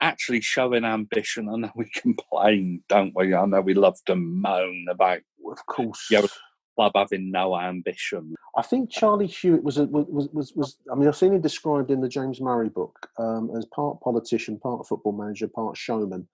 actually 0.01 0.41
showing 0.41 0.85
ambition. 0.85 1.49
I 1.49 1.57
know 1.57 1.71
we 1.77 1.89
complain, 1.95 2.83
don't 2.89 3.13
we? 3.15 3.33
I 3.33 3.45
know 3.45 3.61
we 3.61 3.73
love 3.73 3.97
to 4.07 4.15
moan 4.15 4.85
about 4.89 5.19
Of 5.51 5.65
course, 5.67 6.07
Yeah, 6.11 6.21
club 6.77 6.91
having 6.95 7.31
no 7.31 7.59
ambition. 7.59 8.35
I 8.55 8.61
think 8.61 8.89
Charlie 8.89 9.27
Hewitt 9.27 9.63
was, 9.63 9.77
a, 9.77 9.85
was 9.85 10.29
was 10.31 10.53
was. 10.55 10.77
I 10.91 10.95
mean, 10.95 11.07
I've 11.07 11.15
seen 11.15 11.33
him 11.33 11.41
described 11.41 11.91
in 11.91 12.01
the 12.01 12.07
James 12.07 12.39
Murray 12.39 12.69
book 12.69 13.09
um, 13.19 13.51
as 13.57 13.65
part 13.65 13.99
politician, 14.01 14.59
part 14.59 14.87
football 14.87 15.11
manager, 15.11 15.47
part 15.47 15.75
showman. 15.75 16.27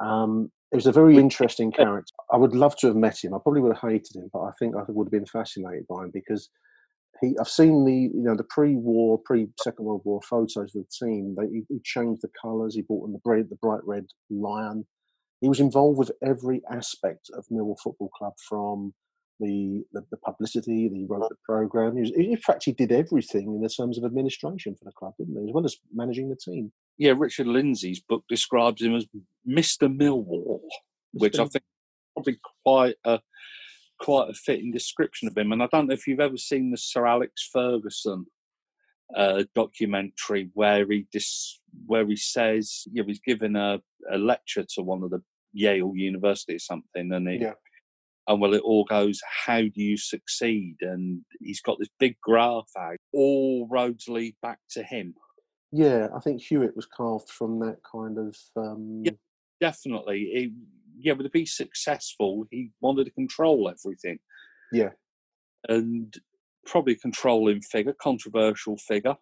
Um, 0.00 0.50
it 0.72 0.76
was 0.76 0.86
a 0.86 0.92
very 0.92 1.16
interesting 1.16 1.70
character. 1.72 2.12
I 2.32 2.36
would 2.36 2.54
love 2.54 2.76
to 2.78 2.88
have 2.88 2.96
met 2.96 3.22
him. 3.22 3.32
I 3.34 3.38
probably 3.38 3.60
would 3.60 3.76
have 3.76 3.90
hated 3.90 4.16
him, 4.16 4.28
but 4.32 4.40
I 4.40 4.50
think 4.58 4.74
I 4.74 4.82
would 4.88 5.06
have 5.06 5.12
been 5.12 5.26
fascinated 5.26 5.86
by 5.88 6.04
him 6.04 6.10
because 6.12 6.50
he. 7.20 7.36
I've 7.40 7.48
seen 7.48 7.84
the 7.84 7.92
you 7.94 8.22
know 8.22 8.36
the 8.36 8.44
pre-war, 8.44 9.20
pre-Second 9.24 9.84
World 9.84 10.02
War 10.04 10.20
photos 10.22 10.56
of 10.56 10.72
the 10.72 10.84
team. 11.06 11.36
They, 11.38 11.64
he, 11.68 11.80
changed 11.84 12.22
the 12.22 12.30
colours. 12.40 12.74
He 12.74 12.82
brought 12.82 13.06
in 13.06 13.12
the 13.12 13.20
bright, 13.20 13.48
the 13.48 13.56
bright 13.56 13.84
red 13.84 14.06
lion. 14.30 14.86
He 15.40 15.48
was 15.48 15.60
involved 15.60 15.98
with 15.98 16.12
every 16.24 16.62
aspect 16.70 17.30
of 17.36 17.44
Millwall 17.52 17.78
Football 17.82 18.10
Club 18.16 18.32
from 18.48 18.94
the, 19.40 19.84
the, 19.92 20.02
the 20.10 20.16
publicity, 20.18 20.88
he 20.92 21.06
wrote 21.08 21.28
the 21.28 21.36
program. 21.44 21.96
He 21.96 22.02
was, 22.02 22.12
in 22.12 22.36
fact, 22.36 22.64
did 22.76 22.92
everything 22.92 23.46
in 23.54 23.60
the 23.60 23.68
terms 23.68 23.98
of 23.98 24.04
administration 24.04 24.74
for 24.74 24.84
the 24.84 24.92
club, 24.92 25.14
didn't 25.18 25.36
he? 25.36 25.48
As 25.48 25.54
well 25.54 25.64
as 25.64 25.76
managing 25.92 26.28
the 26.28 26.36
team. 26.36 26.72
Yeah, 26.98 27.14
Richard 27.16 27.46
Lindsay's 27.46 28.00
book 28.00 28.24
describes 28.28 28.82
him 28.82 28.94
as 28.94 29.06
Mr. 29.48 29.94
Millwall, 29.94 30.60
which 31.12 31.38
I 31.38 31.46
think 31.46 31.64
probably 32.14 32.38
quite 32.64 32.96
a 33.04 33.20
quite 34.00 34.30
a 34.30 34.34
fitting 34.34 34.72
description 34.72 35.28
of 35.28 35.36
him. 35.36 35.52
And 35.52 35.62
I 35.62 35.68
don't 35.72 35.88
know 35.88 35.94
if 35.94 36.06
you've 36.06 36.20
ever 36.20 36.36
seen 36.36 36.70
the 36.70 36.76
Sir 36.76 37.06
Alex 37.06 37.48
Ferguson 37.52 38.26
uh, 39.16 39.44
documentary 39.54 40.50
where 40.54 40.86
he 40.90 41.06
dis, 41.12 41.60
where 41.86 42.06
he 42.06 42.16
says, 42.16 42.84
yeah, 42.92 43.04
he's 43.06 43.20
giving 43.20 43.56
a, 43.56 43.80
a 44.10 44.18
lecture 44.18 44.64
to 44.74 44.82
one 44.82 45.02
of 45.02 45.10
the 45.10 45.22
Yale 45.52 45.92
University 45.94 46.56
or 46.56 46.58
something, 46.58 47.12
and 47.12 47.28
it, 47.28 47.40
Yeah. 47.40 47.52
And 48.28 48.40
well, 48.40 48.54
it 48.54 48.62
all 48.62 48.84
goes, 48.84 49.20
how 49.46 49.60
do 49.60 49.72
you 49.74 49.96
succeed? 49.96 50.76
And 50.80 51.22
he's 51.40 51.60
got 51.60 51.78
this 51.78 51.88
big 51.98 52.16
graph 52.20 52.70
out. 52.78 52.96
All 53.12 53.68
roads 53.70 54.08
lead 54.08 54.34
back 54.42 54.58
to 54.70 54.82
him. 54.82 55.14
Yeah, 55.72 56.08
I 56.16 56.20
think 56.20 56.42
Hewitt 56.42 56.76
was 56.76 56.86
carved 56.86 57.28
from 57.28 57.58
that 57.60 57.78
kind 57.90 58.18
of. 58.18 58.36
Um, 58.56 59.02
Yeah. 59.04 59.12
Definitely. 59.60 60.18
He, 60.18 60.52
yeah, 60.98 61.14
but 61.14 61.22
to 61.22 61.30
be 61.30 61.46
successful, 61.46 62.46
he 62.50 62.70
wanted 62.80 63.04
to 63.04 63.10
control 63.10 63.68
everything. 63.70 64.18
Yeah. 64.72 64.90
And 65.68 66.14
probably 66.66 66.92
a 66.94 66.96
controlling 66.96 67.62
figure, 67.62 67.94
controversial 68.00 68.76
figure. 68.76 69.16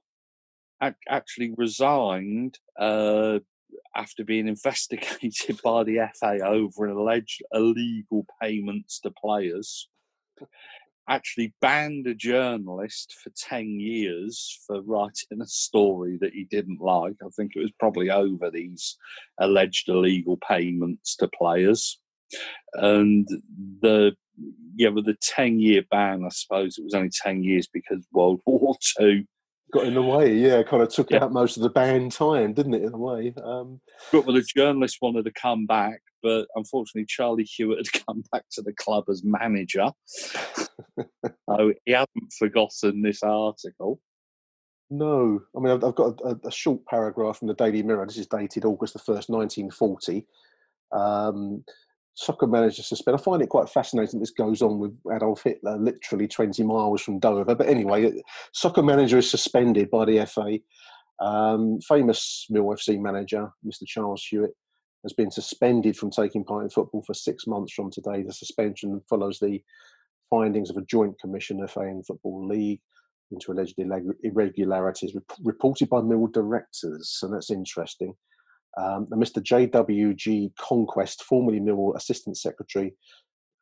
Ac- 0.83 0.97
Actually 1.09 1.55
resigned 1.57 2.59
uh, 2.79 3.39
after 3.97 4.25
being 4.25 4.49
investigated 4.55 5.61
by 5.63 5.85
the 5.85 5.99
FA 6.19 6.39
over 6.45 6.87
an 6.87 6.97
alleged 6.97 7.43
illegal 7.53 8.27
payments 8.41 9.01
to 9.01 9.11
players. 9.11 9.89
Actually 11.07 11.53
banned 11.61 12.07
a 12.07 12.15
journalist 12.15 13.15
for 13.23 13.31
10 13.37 13.79
years 13.79 14.59
for 14.67 14.81
writing 14.83 15.43
a 15.43 15.47
story 15.47 16.17
that 16.21 16.33
he 16.33 16.45
didn't 16.45 16.81
like. 16.81 17.17
I 17.23 17.29
think 17.37 17.53
it 17.55 17.61
was 17.61 17.73
probably 17.79 18.11
over 18.11 18.51
these 18.51 18.97
alleged 19.39 19.89
illegal 19.91 20.39
payments 20.49 21.17
to 21.17 21.29
players. 21.29 22.01
And 22.73 23.29
the 23.81 24.17
yeah, 24.77 24.89
with 24.89 25.07
the 25.07 25.17
ten 25.21 25.61
year 25.61 25.83
ban, 25.91 26.25
I 26.25 26.31
suppose 26.31 26.79
it 26.79 26.85
was 26.85 26.95
only 26.95 27.11
ten 27.11 27.43
years 27.43 27.69
because 27.73 28.07
World 28.13 28.41
War 28.47 28.75
Two. 28.99 29.25
Got 29.73 29.87
in 29.87 29.95
the 29.95 30.03
way. 30.03 30.35
Yeah, 30.35 30.63
kind 30.63 30.83
of 30.83 30.89
took 30.89 31.11
Yeah. 31.11 31.25
out 31.25 31.33
most 31.33 31.57
of 31.57 31.63
the 31.63 31.71
band 31.71 32.13
time, 32.13 32.53
didn't 32.53 32.75
it? 32.75 32.83
In 32.83 32.95
a 32.95 32.99
way. 32.99 33.35
Um, 33.43 33.81
But 34.13 34.27
well, 34.27 34.35
the 34.37 34.43
journalist 34.43 34.99
wanted 35.03 35.25
to 35.25 35.33
come 35.33 35.67
back, 35.67 36.01
but 36.23 36.47
unfortunately, 36.55 37.07
Charlie 37.07 37.45
Hewitt 37.45 37.79
had 37.79 37.93
come 38.07 38.25
back 38.33 38.45
to 38.53 38.63
the 38.63 38.73
club 38.73 39.05
as 39.09 39.23
manager. 39.25 39.91
so 40.07 41.73
he 41.85 41.93
hadn't 41.93 42.33
forgotten 42.39 43.03
this 43.03 43.23
article. 43.23 44.01
No, 44.91 45.41
I 45.57 45.61
mean 45.61 45.73
I've, 45.73 45.83
I've 45.83 45.95
got 45.95 46.21
a, 46.21 46.39
a, 46.47 46.53
short 46.53 46.85
paragraph 46.87 47.39
from 47.39 47.49
the 47.49 47.55
Daily 47.55 47.83
Mirror. 47.83 48.07
This 48.07 48.19
is 48.19 48.27
dated 48.27 48.65
August 48.65 48.93
the 48.93 48.99
first, 48.99 49.31
nineteen 49.31 49.71
forty. 49.71 50.27
Um, 50.93 51.65
soccer 52.15 52.47
manager 52.47 52.83
suspended. 52.83 53.21
I 53.21 53.25
find 53.25 53.43
it 53.43 53.49
quite 53.49 53.69
fascinating. 53.69 54.21
This 54.21 54.31
goes 54.31 54.63
on 54.63 54.79
with 54.79 54.97
Adolf 55.13 55.43
Hitler, 55.43 55.77
literally 55.79 56.29
twenty 56.29 56.63
miles 56.63 57.03
from 57.03 57.19
Dover. 57.19 57.55
But 57.55 57.69
anyway, 57.69 58.23
soccer 58.53 58.83
manager 58.83 59.19
is 59.19 59.31
suspended 59.31 59.91
by 59.91 60.05
the 60.05 60.25
FA. 60.27 60.59
Um, 61.25 61.81
famous 61.81 62.47
Mill 62.51 62.65
FC 62.65 63.01
manager, 63.01 63.51
Mr. 63.65 63.87
Charles 63.87 64.25
Hewitt, 64.29 64.55
has 65.05 65.13
been 65.13 65.31
suspended 65.31 65.97
from 65.97 66.11
taking 66.11 66.45
part 66.45 66.65
in 66.65 66.71
football 66.71 67.03
for 67.07 67.15
six 67.15 67.47
months 67.47 67.73
from 67.73 67.91
today. 67.91 68.23
The 68.23 68.33
suspension 68.33 69.01
follows 69.09 69.39
the 69.39 69.63
findings 70.31 70.71
of 70.71 70.77
a 70.77 70.83
joint 70.83 71.19
commission, 71.21 71.67
FA 71.69 71.83
and 71.83 72.05
Football 72.05 72.49
League, 72.49 72.81
into 73.31 73.53
alleged 73.53 73.79
irregularities 74.23 75.17
reported 75.43 75.89
by 75.89 76.01
Mill 76.01 76.27
directors, 76.27 77.19
and 77.23 77.33
that's 77.33 77.51
interesting. 77.51 78.15
Um, 78.77 79.07
and 79.11 79.23
Mr. 79.23 79.43
J.W.G. 79.43 80.53
Conquest, 80.59 81.23
formerly 81.23 81.61
Millwall 81.61 81.97
Assistant 81.97 82.37
Secretary, 82.37 82.95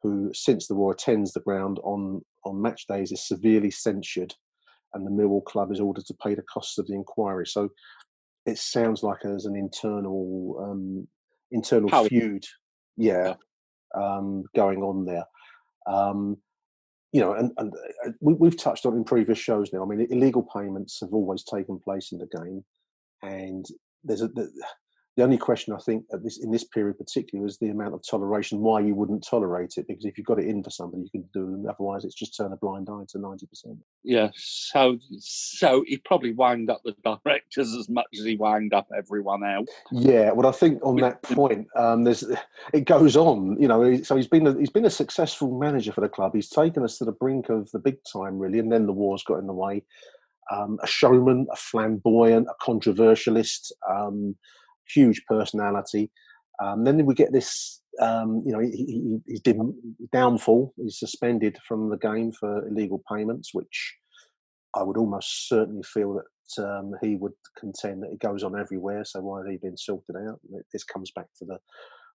who 0.02 0.30
since 0.34 0.66
the 0.66 0.74
war 0.74 0.92
attends 0.92 1.32
the 1.32 1.40
ground 1.40 1.78
on, 1.84 2.22
on 2.44 2.60
match 2.62 2.86
days, 2.86 3.12
is 3.12 3.26
severely 3.26 3.70
censured, 3.70 4.34
and 4.94 5.06
the 5.06 5.10
Millwall 5.10 5.44
club 5.44 5.70
is 5.70 5.80
ordered 5.80 6.06
to 6.06 6.14
pay 6.22 6.34
the 6.34 6.42
costs 6.42 6.78
of 6.78 6.86
the 6.86 6.94
inquiry. 6.94 7.46
So 7.46 7.68
it 8.46 8.58
sounds 8.58 9.02
like 9.02 9.18
there's 9.22 9.46
an 9.46 9.56
internal 9.56 10.56
um, 10.62 11.06
internal 11.50 12.06
feud, 12.08 12.44
yeah, 12.96 13.34
um, 13.94 14.44
going 14.56 14.82
on 14.82 15.04
there. 15.04 15.24
Um, 15.86 16.38
you 17.12 17.20
know, 17.20 17.34
and, 17.34 17.52
and 17.58 17.72
uh, 18.06 18.10
we, 18.20 18.48
have 18.48 18.56
touched 18.56 18.86
on 18.86 18.96
in 18.96 19.04
previous 19.04 19.38
shows 19.38 19.70
now. 19.72 19.82
I 19.82 19.86
mean, 19.86 20.06
illegal 20.10 20.42
payments 20.42 20.98
have 21.00 21.12
always 21.12 21.44
taken 21.44 21.78
place 21.78 22.10
in 22.10 22.18
the 22.18 22.26
game, 22.26 22.64
and 23.22 23.66
there's 24.02 24.22
a 24.22 24.30
the 25.16 25.22
only 25.22 25.36
question 25.36 25.74
I 25.74 25.78
think 25.78 26.04
at 26.12 26.22
this 26.22 26.42
in 26.42 26.50
this 26.50 26.64
period 26.64 26.96
particularly 26.96 27.44
was 27.44 27.58
the 27.58 27.68
amount 27.68 27.92
of 27.92 28.02
toleration. 28.08 28.60
Why 28.60 28.80
you 28.80 28.94
wouldn't 28.94 29.26
tolerate 29.28 29.74
it? 29.76 29.86
Because 29.86 30.06
if 30.06 30.16
you've 30.16 30.26
got 30.26 30.38
it 30.38 30.46
in 30.46 30.62
for 30.62 30.70
somebody, 30.70 31.02
you 31.02 31.10
can 31.10 31.28
do 31.34 31.54
it. 31.54 31.68
Otherwise, 31.68 32.06
it's 32.06 32.14
just 32.14 32.34
turn 32.34 32.52
a 32.52 32.56
blind 32.56 32.88
eye 32.90 33.04
to 33.10 33.18
ninety 33.18 33.46
percent. 33.46 33.76
Yeah. 34.02 34.30
So, 34.34 34.98
so 35.18 35.84
he 35.86 35.98
probably 35.98 36.32
wound 36.32 36.70
up 36.70 36.80
the 36.82 36.94
directors 37.04 37.74
as 37.74 37.90
much 37.90 38.06
as 38.18 38.24
he 38.24 38.36
wound 38.36 38.72
up 38.72 38.88
everyone 38.96 39.44
else. 39.44 39.68
Yeah. 39.90 40.32
Well, 40.32 40.46
I 40.46 40.52
think 40.52 40.80
on 40.82 40.96
that 40.96 41.22
point, 41.22 41.66
um, 41.76 42.04
there's 42.04 42.24
it 42.72 42.86
goes 42.86 43.14
on. 43.14 43.60
You 43.60 43.68
know, 43.68 44.02
so 44.02 44.16
he's 44.16 44.28
been 44.28 44.46
a, 44.46 44.58
he's 44.58 44.70
been 44.70 44.86
a 44.86 44.90
successful 44.90 45.58
manager 45.58 45.92
for 45.92 46.00
the 46.00 46.08
club. 46.08 46.32
He's 46.34 46.48
taken 46.48 46.84
us 46.84 46.96
to 46.98 47.04
the 47.04 47.12
brink 47.12 47.50
of 47.50 47.70
the 47.72 47.78
big 47.78 47.98
time, 48.10 48.38
really, 48.38 48.60
and 48.60 48.72
then 48.72 48.86
the 48.86 48.92
war's 48.92 49.24
got 49.24 49.40
in 49.40 49.46
the 49.46 49.52
way. 49.52 49.84
Um, 50.50 50.78
a 50.82 50.86
showman, 50.86 51.46
a 51.52 51.56
flamboyant, 51.56 52.48
a 52.48 52.64
controversialist. 52.64 53.72
Um, 53.88 54.36
huge 54.92 55.22
personality. 55.28 56.10
Um, 56.62 56.84
then 56.84 57.04
we 57.04 57.14
get 57.14 57.32
this, 57.32 57.80
um, 58.00 58.42
you 58.44 58.52
know, 58.52 58.60
he, 58.60 59.20
he, 59.26 59.52
downfall. 60.12 60.74
He's 60.76 60.98
suspended 60.98 61.58
from 61.66 61.90
the 61.90 61.96
game 61.96 62.32
for 62.32 62.66
illegal 62.68 63.02
payments, 63.10 63.52
which 63.52 63.96
I 64.74 64.82
would 64.82 64.96
almost 64.96 65.48
certainly 65.48 65.82
feel 65.82 66.14
that 66.14 66.62
um, 66.64 66.92
he 67.02 67.16
would 67.16 67.32
contend 67.58 68.02
that 68.02 68.12
it 68.12 68.20
goes 68.20 68.44
on 68.44 68.58
everywhere. 68.58 69.04
So 69.04 69.20
why 69.20 69.40
has 69.40 69.48
he 69.50 69.56
been 69.56 69.76
sorted 69.76 70.16
out? 70.16 70.40
This 70.72 70.84
comes 70.84 71.10
back 71.10 71.26
to 71.38 71.44
the, 71.44 71.58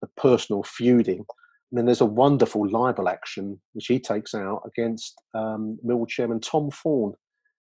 the 0.01 0.09
personal 0.17 0.63
feuding. 0.63 1.25
And 1.71 1.79
then 1.79 1.87
there's 1.87 2.03
a 2.03 2.07
wonderful 2.07 2.69
libel 2.69 3.09
action 3.09 3.59
which 3.73 3.87
he 3.87 3.99
takes 3.99 4.35
out 4.35 4.63
against 4.67 5.15
um, 5.35 5.79
Mill 5.83 6.05
chairman 6.07 6.41
Tom 6.41 6.71
Thorne 6.71 7.15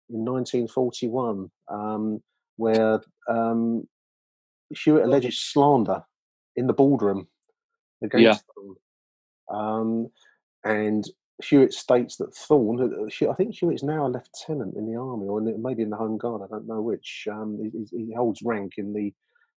in 0.09 0.25
1941, 0.25 1.51
um, 1.69 2.21
where 2.57 3.01
um, 3.29 3.87
Hewitt 4.83 5.05
alleges 5.05 5.39
slander 5.39 6.03
in 6.55 6.67
the 6.67 6.73
boardroom 6.73 7.27
against 8.03 8.23
yeah. 8.23 8.37
them. 8.55 9.57
Um, 9.57 10.11
and 10.63 11.05
Hewitt 11.43 11.73
states 11.73 12.17
that 12.17 12.35
Thorne, 12.35 12.81
uh, 12.81 13.29
I 13.29 13.33
think 13.33 13.55
Hewitt's 13.55 13.83
now 13.83 14.05
a 14.05 14.09
lieutenant 14.09 14.75
in 14.75 14.85
the 14.85 14.99
army 14.99 15.27
or 15.27 15.39
in 15.39 15.45
the, 15.45 15.57
maybe 15.57 15.83
in 15.83 15.89
the 15.89 15.97
Home 15.97 16.17
Guard, 16.17 16.41
I 16.43 16.47
don't 16.47 16.67
know 16.67 16.81
which. 16.81 17.27
Um, 17.31 17.59
he, 17.61 17.97
he, 17.97 18.13
holds 18.13 18.41
rank 18.43 18.73
in 18.77 18.93
the 18.93 19.13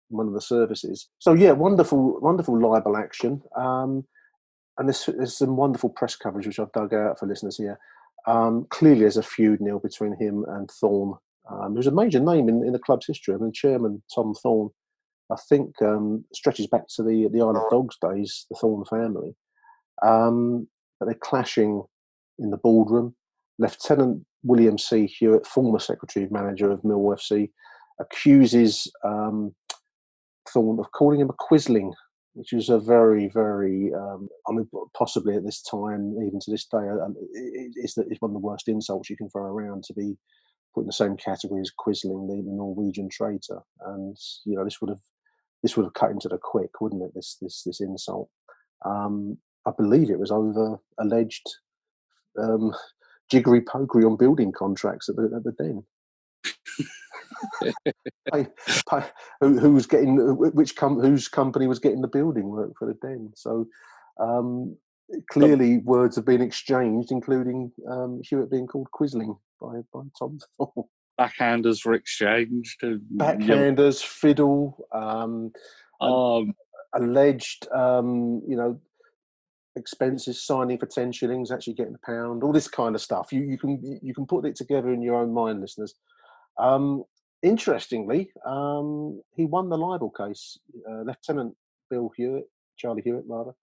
one 0.09 0.27
of 0.27 0.33
the 0.33 0.41
services. 0.41 1.09
So 1.19 1.33
yeah, 1.33 1.51
wonderful, 1.51 2.19
wonderful 2.21 2.59
libel 2.59 2.97
action. 2.97 3.41
Um, 3.55 4.05
and 4.77 4.87
there's, 4.87 5.05
there's 5.05 5.37
some 5.37 5.55
wonderful 5.55 5.89
press 5.89 6.15
coverage 6.15 6.47
which 6.47 6.59
I've 6.59 6.71
dug 6.71 6.93
out 6.93 7.19
for 7.19 7.27
listeners 7.27 7.57
here. 7.57 7.79
Um, 8.25 8.65
clearly, 8.69 9.01
there's 9.01 9.17
a 9.17 9.23
feud, 9.23 9.59
Neil, 9.61 9.79
between 9.79 10.15
him 10.19 10.45
and 10.47 10.69
Thorne. 10.69 11.15
Um, 11.49 11.75
who's 11.75 11.87
a 11.87 11.91
major 11.91 12.21
name 12.21 12.47
in, 12.47 12.63
in 12.65 12.71
the 12.71 12.79
club's 12.79 13.05
history. 13.05 13.33
I 13.33 13.37
mean, 13.37 13.51
Chairman 13.51 14.01
Tom 14.13 14.33
Thorne 14.33 14.69
I 15.33 15.37
think 15.49 15.81
um, 15.81 16.25
stretches 16.33 16.67
back 16.67 16.83
to 16.95 17.03
the 17.03 17.29
the 17.31 17.41
Isle 17.41 17.57
of 17.57 17.69
Dogs 17.69 17.97
days, 18.01 18.45
the 18.49 18.57
Thorne 18.59 18.85
family. 18.85 19.35
Um, 20.01 20.67
but 20.99 21.07
they're 21.07 21.19
clashing 21.21 21.83
in 22.39 22.49
the 22.49 22.57
boardroom. 22.57 23.15
Lieutenant 23.59 24.25
William 24.43 24.77
C. 24.77 25.05
Hewitt, 25.05 25.45
former 25.45 25.79
secretary 25.79 26.27
manager 26.31 26.71
of 26.71 26.83
Mill 26.83 26.99
FC, 26.99 27.49
accuses 27.99 28.91
um, 29.03 29.53
Thorne 30.49 30.79
of 30.79 30.91
calling 30.91 31.21
him 31.21 31.29
a 31.29 31.33
quisling, 31.33 31.93
which 32.33 32.53
is 32.53 32.69
a 32.69 32.79
very, 32.79 33.29
very, 33.29 33.91
um, 33.93 34.27
I 34.49 34.53
mean, 34.53 34.67
possibly 34.97 35.35
at 35.35 35.45
this 35.45 35.61
time, 35.61 36.15
even 36.25 36.39
to 36.41 36.51
this 36.51 36.65
day, 36.65 36.77
um, 36.77 37.15
it's, 37.33 37.97
it's 37.97 38.21
one 38.21 38.31
of 38.31 38.33
the 38.33 38.39
worst 38.39 38.67
insults 38.67 39.09
you 39.09 39.17
can 39.17 39.29
throw 39.29 39.43
around 39.43 39.83
to 39.85 39.93
be 39.93 40.17
put 40.73 40.81
in 40.81 40.87
the 40.87 40.93
same 40.93 41.15
category 41.15 41.61
as 41.61 41.71
quisling, 41.71 42.27
the, 42.27 42.35
the 42.35 42.51
Norwegian 42.51 43.09
traitor. 43.09 43.61
And, 43.85 44.17
you 44.45 44.55
know, 44.55 44.63
this 44.63 44.81
would 44.81 44.89
have 44.89 45.01
this 45.63 45.75
would 45.75 45.85
have 45.85 45.93
cut 45.93 46.11
into 46.11 46.27
the 46.27 46.37
quick, 46.37 46.81
wouldn't 46.81 47.01
it? 47.01 47.13
This 47.15 47.37
this 47.41 47.63
this 47.63 47.81
insult. 47.81 48.29
Um, 48.85 49.37
I 49.65 49.71
believe 49.75 50.09
it 50.09 50.19
was 50.19 50.31
over 50.31 50.77
alleged 50.99 51.49
um, 52.37 52.73
jiggery 53.31 53.61
pokery 53.61 54.05
on 54.05 54.17
building 54.17 54.51
contracts 54.51 55.07
at 55.09 55.15
the, 55.15 55.31
at 55.35 55.43
the 55.43 55.53
den. 55.53 55.83
pay, 58.33 58.45
pay, 58.89 59.03
who, 59.39 59.81
getting 59.83 60.17
which 60.53 60.75
com- 60.75 60.99
whose 60.99 61.29
company 61.29 61.67
was 61.67 61.79
getting 61.79 62.01
the 62.01 62.07
building 62.07 62.49
work 62.49 62.73
for 62.77 62.85
the 62.85 62.95
den? 62.95 63.31
So 63.35 63.67
um, 64.19 64.75
clearly, 65.29 65.77
words 65.79 66.17
have 66.17 66.25
been 66.25 66.41
exchanged, 66.41 67.11
including 67.11 67.71
um, 67.89 68.21
Hewitt 68.23 68.51
being 68.51 68.67
called 68.67 68.89
Quisling 68.93 69.37
by 69.61 69.79
by 69.93 70.01
Tom 70.19 70.39
Thorne 70.57 70.89
backhanders 71.19 71.85
were 71.85 71.93
exchanged. 71.93 72.81
backhanders, 72.81 74.03
fiddle, 74.03 74.87
um, 74.91 75.51
um, 76.01 76.53
alleged, 76.93 77.67
um, 77.71 78.41
you 78.47 78.55
know, 78.55 78.79
expenses 79.75 80.43
signing 80.43 80.77
for 80.77 80.85
ten 80.85 81.11
shillings, 81.11 81.51
actually 81.51 81.73
getting 81.73 81.95
a 81.95 82.05
pound, 82.05 82.43
all 82.43 82.53
this 82.53 82.67
kind 82.67 82.95
of 82.95 83.01
stuff. 83.01 83.31
You 83.31 83.41
you 83.41 83.57
can 83.57 83.99
you 84.01 84.13
can 84.13 84.25
put 84.25 84.45
it 84.45 84.55
together 84.55 84.93
in 84.93 85.01
your 85.01 85.15
own 85.15 85.33
mind, 85.33 85.61
listeners. 85.61 85.95
Um, 86.57 87.03
interestingly, 87.41 88.31
um, 88.45 89.21
he 89.35 89.45
won 89.45 89.69
the 89.69 89.77
libel 89.77 90.11
case. 90.11 90.59
Uh, 90.89 91.01
Lieutenant 91.01 91.55
Bill 91.89 92.11
Hewitt, 92.15 92.49
Charlie 92.77 93.01
Hewitt, 93.03 93.25
rather. 93.27 93.53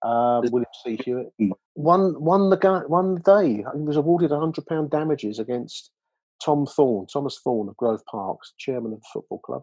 Uh, 0.00 0.40
William 0.52 0.70
C. 0.84 0.96
Hewitt 1.04 1.32
hmm. 1.38 1.50
won 1.74 2.22
won 2.22 2.50
the 2.50 2.56
guy 2.56 2.82
won 2.86 3.14
the 3.16 3.20
day. 3.20 3.56
He 3.56 3.82
was 3.82 3.96
awarded 3.96 4.30
a 4.30 4.38
hundred 4.38 4.66
pound 4.66 4.90
damages 4.90 5.40
against 5.40 5.90
Tom 6.44 6.66
Thorne, 6.66 7.06
Thomas 7.06 7.40
Thorne 7.42 7.68
of 7.68 7.76
Grove 7.76 8.04
Parks, 8.06 8.52
chairman 8.58 8.92
of 8.92 9.00
the 9.00 9.06
football 9.12 9.40
club. 9.40 9.62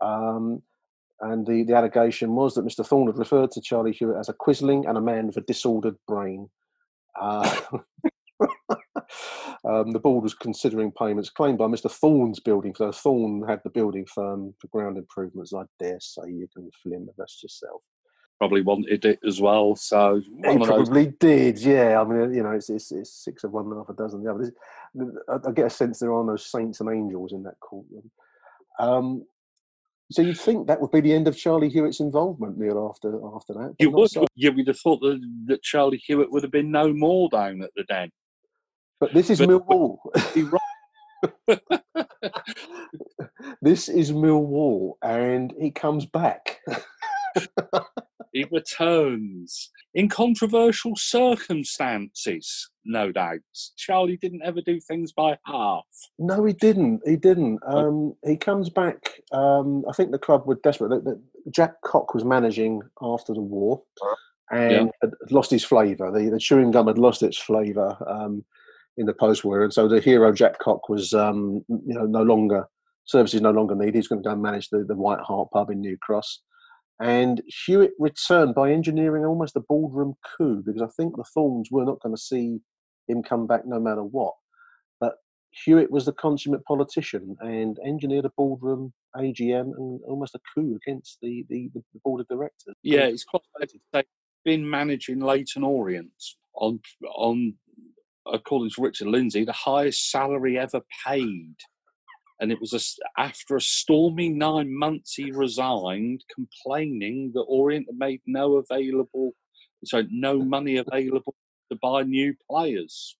Um, 0.00 0.62
and 1.20 1.46
the, 1.46 1.64
the 1.64 1.74
allegation 1.74 2.34
was 2.34 2.54
that 2.54 2.64
Mr. 2.64 2.86
Thorne 2.86 3.08
had 3.08 3.18
referred 3.18 3.50
to 3.52 3.60
Charlie 3.60 3.92
Hewitt 3.92 4.18
as 4.18 4.28
a 4.28 4.34
quisling 4.34 4.88
and 4.88 4.96
a 4.96 5.00
man 5.00 5.26
with 5.26 5.36
a 5.36 5.42
disordered 5.42 5.96
brain. 6.06 6.48
Uh, 7.20 7.60
um, 9.68 9.90
the 9.90 10.00
board 10.00 10.22
was 10.22 10.34
considering 10.34 10.92
payments 10.92 11.30
claimed 11.30 11.58
by 11.58 11.66
Mr. 11.66 11.90
Thorne's 11.90 12.38
building. 12.38 12.74
So 12.76 12.92
Thorne 12.92 13.42
had 13.48 13.60
the 13.64 13.70
building 13.70 14.06
firm 14.06 14.54
for 14.60 14.68
ground 14.68 14.96
improvements. 14.96 15.52
I 15.52 15.64
dare 15.80 15.98
say 16.00 16.22
you 16.28 16.46
can 16.54 16.70
fill 16.82 16.92
in 16.92 17.06
the 17.06 17.12
rest 17.16 17.42
yourself 17.42 17.82
probably 18.38 18.62
wanted 18.62 19.04
it 19.04 19.18
as 19.26 19.40
well. 19.40 19.74
So 19.76 20.20
he 20.20 20.58
probably 20.58 21.06
those... 21.06 21.14
did. 21.18 21.58
Yeah, 21.58 22.00
I 22.00 22.04
mean, 22.04 22.32
you 22.32 22.42
know, 22.42 22.52
it's, 22.52 22.70
it's, 22.70 22.92
it's 22.92 23.24
six 23.24 23.44
of 23.44 23.52
one 23.52 23.66
and 23.66 23.76
half 23.76 23.88
a 23.88 23.94
dozen 23.94 24.22
the 24.22 24.30
other. 24.30 24.52
I, 25.28 25.52
get 25.52 25.66
a 25.66 25.70
sense 25.70 25.98
there 25.98 26.14
are 26.14 26.24
no 26.24 26.36
saints 26.36 26.80
and 26.80 26.90
angels 26.90 27.32
in 27.32 27.42
that 27.42 27.60
courtroom. 27.60 28.10
Um, 28.78 29.24
so 30.10 30.22
you'd 30.22 30.40
think 30.40 30.68
that 30.68 30.80
would 30.80 30.90
be 30.90 31.02
the 31.02 31.12
end 31.12 31.28
of 31.28 31.36
Charlie 31.36 31.68
Hewitt's 31.68 32.00
involvement, 32.00 32.56
Neil. 32.56 32.88
After 32.88 33.14
after 33.36 33.52
that, 33.54 33.74
you 33.78 33.90
would. 33.90 34.10
So. 34.10 34.26
Yeah, 34.34 34.50
we'd 34.50 34.68
have 34.68 34.78
thought 34.78 35.00
that, 35.00 35.20
that 35.48 35.62
Charlie 35.62 36.02
Hewitt 36.06 36.32
would 36.32 36.42
have 36.42 36.52
been 36.52 36.70
no 36.70 36.94
more 36.94 37.28
down 37.28 37.62
at 37.62 37.70
the 37.76 37.84
den. 37.84 38.10
But 39.00 39.12
this 39.12 39.28
is 39.28 39.38
but, 39.38 39.50
Millwall. 39.50 39.98
this 43.60 43.88
is 43.88 44.12
Millwall, 44.12 44.94
and 45.02 45.52
he 45.60 45.70
comes 45.70 46.06
back. 46.06 46.60
he 48.32 48.44
returns. 48.50 49.70
in 49.94 50.08
controversial 50.08 50.94
circumstances, 50.96 52.70
no 52.84 53.10
doubt. 53.10 53.38
Charlie 53.76 54.16
didn't 54.16 54.42
ever 54.44 54.60
do 54.60 54.80
things 54.80 55.12
by 55.12 55.38
half. 55.44 55.84
No, 56.18 56.44
he 56.44 56.52
didn't. 56.52 57.00
He 57.06 57.16
didn't. 57.16 57.58
Um, 57.66 58.14
he 58.24 58.36
comes 58.36 58.70
back. 58.70 59.22
Um, 59.32 59.84
I 59.88 59.92
think 59.92 60.10
the 60.10 60.18
club 60.18 60.46
were 60.46 60.56
desperate. 60.62 60.90
The, 60.90 61.00
the, 61.00 61.22
Jack 61.50 61.80
Cock 61.84 62.14
was 62.14 62.24
managing 62.24 62.82
after 63.00 63.32
the 63.32 63.40
war 63.40 63.82
and 64.50 64.72
yeah. 64.72 64.86
had 65.00 65.12
lost 65.30 65.50
his 65.50 65.64
flavour. 65.64 66.10
The, 66.10 66.30
the, 66.30 66.38
chewing 66.38 66.70
gum 66.70 66.86
had 66.86 66.98
lost 66.98 67.22
its 67.22 67.38
flavour 67.38 67.96
um, 68.06 68.44
in 68.96 69.06
the 69.06 69.14
post-war, 69.14 69.62
and 69.62 69.72
so 69.72 69.88
the 69.88 70.00
hero 70.00 70.32
Jack 70.32 70.58
Cock 70.58 70.88
was, 70.88 71.14
um, 71.14 71.64
you 71.68 71.94
know, 71.94 72.04
no 72.04 72.22
longer 72.22 72.66
services 73.08 73.40
no 73.40 73.50
longer 73.50 73.74
needed. 73.74 73.94
He's 73.94 74.08
going 74.08 74.22
to 74.22 74.26
go 74.26 74.32
and 74.32 74.42
manage 74.42 74.68
the, 74.68 74.84
the 74.84 74.94
White 74.94 75.20
Hart 75.20 75.50
pub 75.50 75.70
in 75.70 75.80
New 75.80 75.96
Cross. 76.00 76.40
And 77.00 77.42
Hewitt 77.46 77.92
returned 77.98 78.54
by 78.54 78.72
engineering 78.72 79.24
almost 79.24 79.56
a 79.56 79.60
boardroom 79.60 80.14
coup 80.36 80.62
because 80.64 80.82
I 80.82 80.88
think 80.96 81.16
the 81.16 81.24
Thorns 81.32 81.68
were 81.70 81.84
not 81.84 82.00
going 82.00 82.14
to 82.14 82.20
see 82.20 82.60
him 83.06 83.22
come 83.22 83.46
back 83.46 83.62
no 83.64 83.78
matter 83.78 84.02
what. 84.02 84.34
But 85.00 85.14
Hewitt 85.64 85.92
was 85.92 86.06
the 86.06 86.12
consummate 86.12 86.64
politician 86.64 87.36
and 87.40 87.78
engineered 87.86 88.24
a 88.24 88.32
boardroom 88.36 88.92
AGM 89.16 89.76
and 89.76 90.00
almost 90.06 90.34
a 90.34 90.40
coup 90.54 90.76
against 90.76 91.18
the, 91.22 91.44
the, 91.48 91.70
the 91.74 91.82
board 92.04 92.20
of 92.20 92.28
directors. 92.28 92.74
Yeah, 92.82 93.06
it's 93.06 93.24
quite 93.24 93.42
say 93.94 94.04
been 94.44 94.68
managing 94.68 95.20
Leyton 95.20 95.62
Orient 95.62 96.10
on 96.54 96.80
on 97.14 97.54
according 98.32 98.70
to 98.70 98.82
Richard 98.82 99.08
Lindsay, 99.08 99.44
the 99.44 99.52
highest 99.52 100.10
salary 100.10 100.58
ever 100.58 100.82
paid 101.06 101.54
and 102.40 102.52
it 102.52 102.60
was 102.60 102.72
a, 102.72 103.20
after 103.20 103.56
a 103.56 103.60
stormy 103.60 104.28
nine 104.28 104.76
months 104.76 105.14
he 105.14 105.32
resigned, 105.32 106.24
complaining 106.32 107.32
that 107.34 107.42
Orient 107.42 107.86
had 107.88 107.98
made 107.98 108.20
no 108.26 108.56
available, 108.56 109.32
so 109.84 110.04
no 110.10 110.38
money 110.44 110.76
available 110.76 111.34
to 111.70 111.78
buy 111.80 112.02
new 112.02 112.34
players. 112.48 113.16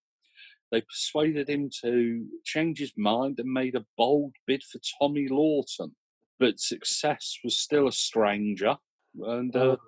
They 0.71 0.83
persuaded 0.83 1.49
him 1.49 1.71
to 1.83 2.27
change 2.45 2.79
his 2.79 2.93
mind 2.97 3.39
and 3.39 3.51
made 3.51 3.75
a 3.75 3.87
bold 3.97 4.35
bid 4.47 4.63
for 4.63 4.81
Tommy 5.01 5.27
Lawton, 5.29 5.97
but 6.39 6.61
success 6.61 7.39
was 7.43 7.59
still 7.59 7.89
a 7.89 7.93
stranger, 7.93 8.77
and 9.21 9.55
uh, 9.57 9.61
oh. 9.61 9.79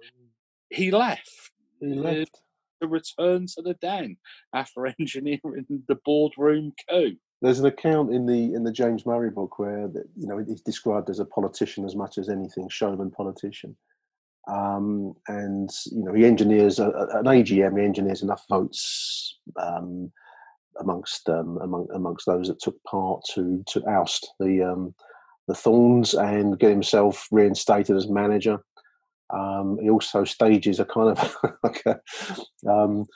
he 0.71 0.91
left. 0.91 1.51
He 1.81 1.95
left. 1.95 2.41
To 2.83 2.89
return 2.89 3.45
to 3.55 3.63
the 3.63 3.75
den 3.75 4.17
after 4.55 4.87
engineering 4.99 5.67
the 5.87 5.99
boardroom 6.03 6.73
coup. 6.89 7.17
There's 7.43 7.59
an 7.59 7.67
account 7.67 8.13
in 8.13 8.27
the 8.27 8.55
in 8.55 8.65
the 8.65 8.73
James 8.73 9.07
Murray 9.07 9.31
book 9.31 9.59
where 9.59 9.91
you 10.17 10.27
know 10.27 10.39
he's 10.39 10.61
described 10.61 11.09
as 11.09 11.21
a 11.21 11.25
politician 11.25 11.85
as 11.85 11.97
much 11.97 12.19
as 12.19 12.29
anything, 12.29 12.69
showman 12.69 13.11
politician. 13.11 13.77
Um, 14.49 15.15
and 15.29 15.71
you 15.91 16.05
know 16.05 16.13
he 16.13 16.25
engineers 16.25 16.79
a, 16.79 16.89
an 16.89 17.25
AGM. 17.25 17.79
He 17.79 17.85
engineers 17.85 18.23
enough 18.23 18.45
votes 18.49 19.39
um, 19.61 20.13
amongst 20.79 21.29
um, 21.29 21.59
among, 21.63 21.89
amongst 21.95 22.27
those 22.27 22.49
that 22.49 22.61
took 22.61 22.83
part 22.85 23.23
to 23.35 23.63
to 23.69 23.87
oust 23.89 24.33
the 24.39 24.63
um, 24.63 24.95
the 25.49 25.55
Thorns 25.55 26.15
and 26.15 26.59
get 26.59 26.71
himself 26.71 27.27
reinstated 27.31 27.97
as 27.97 28.09
manager. 28.09 28.63
Um, 29.33 29.79
he 29.81 29.89
also 29.89 30.25
stages 30.25 30.81
a 30.81 30.85
kind 30.85 31.11
of 31.11 31.37
like 31.63 31.83
a, 31.87 32.01
um, 32.69 33.07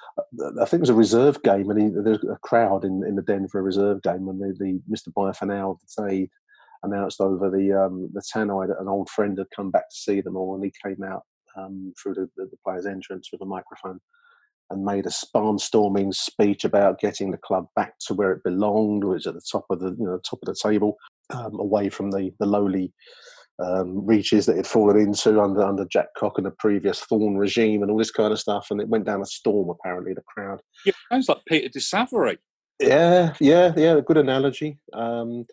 I 0.61 0.65
think 0.65 0.75
it 0.75 0.81
was 0.81 0.91
a 0.91 0.95
reserve 0.95 1.43
game, 1.43 1.71
and 1.71 1.81
he, 1.81 1.89
there's 1.89 2.23
a 2.25 2.39
crowd 2.43 2.85
in, 2.85 3.05
in 3.07 3.17
the 3.17 3.23
den 3.23 3.49
for 3.49 3.59
a 3.59 3.63
reserve 3.63 4.03
game 4.03 4.27
when 4.27 4.39
the, 4.39 4.55
the 4.59 4.81
Mr. 4.91 5.13
Bifanal 5.13 5.79
say 5.87 6.29
announced 6.85 7.21
over 7.21 7.51
the 7.51 7.73
um, 7.73 8.11
the 8.13 8.23
tannoy 8.23 8.69
that 8.69 8.81
an 8.81 8.89
old 8.89 9.09
friend 9.11 9.39
had 9.39 9.47
come 9.55 9.71
back 9.71 9.89
to 9.91 9.97
see 9.97 10.21
them 10.21 10.37
all, 10.37 10.55
and 10.55 10.65
he 10.65 10.73
came 10.85 11.03
out 11.03 11.23
um, 11.57 11.93
through 12.01 12.15
the, 12.15 12.29
the, 12.37 12.47
the, 12.47 12.57
player's 12.65 12.87
entrance 12.87 13.31
with 13.33 13.41
a 13.41 13.47
microphone 13.47 14.01
and 14.71 14.85
made 14.85 15.07
a 15.07 15.11
barnstorming 15.35 16.15
speech 16.15 16.65
about 16.65 16.99
getting 16.99 17.31
the 17.31 17.39
club 17.39 17.67
back 17.77 17.95
to 18.01 18.15
where 18.15 18.33
it 18.33 18.43
belonged, 18.45 19.05
which 19.05 19.15
was 19.15 19.27
at 19.27 19.35
the 19.35 19.43
top 19.51 19.65
of 19.71 19.81
the 19.81 19.97
you 19.99 20.05
know 20.05 20.19
top 20.19 20.39
of 20.43 20.47
the 20.47 20.61
table, 20.61 20.97
um, 21.31 21.59
away 21.59 21.89
from 21.89 22.11
the 22.11 22.31
the 22.39 22.47
lowly 22.47 22.93
um, 23.63 24.05
reaches 24.05 24.47
that 24.47 24.59
it 24.59 24.67
fallen 24.67 24.99
into 24.99 25.41
under 25.41 25.63
under 25.63 25.85
Jack 25.85 26.09
Cock 26.17 26.35
and 26.39 26.47
the 26.47 26.51
previous 26.53 27.01
Thorn 27.01 27.37
regime 27.37 27.83
and 27.83 27.91
all 27.91 27.99
this 27.99 28.11
kind 28.11 28.33
of 28.33 28.41
stuff, 28.41 28.69
and 28.71 28.81
it 28.81 28.89
went 28.89 29.07
down 29.07 29.23
a 29.23 29.27
storm. 29.27 29.71
Apparently, 29.71 30.15
the 30.15 30.23
crowd. 30.23 30.61
Yeah, 30.85 30.93
sounds 31.11 31.29
like 31.29 31.39
Peter 31.47 31.69
de 31.69 31.81
Savary. 31.81 32.39
Yeah, 32.81 33.35
yeah, 33.41 33.73
yeah. 33.77 34.01
Good 34.05 34.17
analogy. 34.17 34.79
Um, 34.93 35.47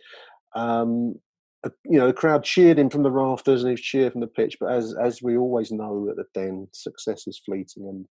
um, 0.55 1.15
uh, 1.63 1.69
you 1.85 1.99
know, 1.99 2.07
the 2.07 2.13
crowd 2.13 2.43
cheered 2.43 2.79
him 2.79 2.89
from 2.89 3.03
the 3.03 3.11
rafters 3.11 3.63
and 3.63 3.77
he 3.77 3.81
cheered 3.81 4.13
from 4.13 4.21
the 4.21 4.27
pitch. 4.27 4.57
But 4.59 4.71
as 4.71 4.95
as 4.99 5.21
we 5.21 5.37
always 5.37 5.71
know 5.71 6.07
at 6.09 6.15
the 6.15 6.25
Den, 6.33 6.67
success 6.73 7.27
is 7.27 7.41
fleeting, 7.45 7.87
and 7.87 8.05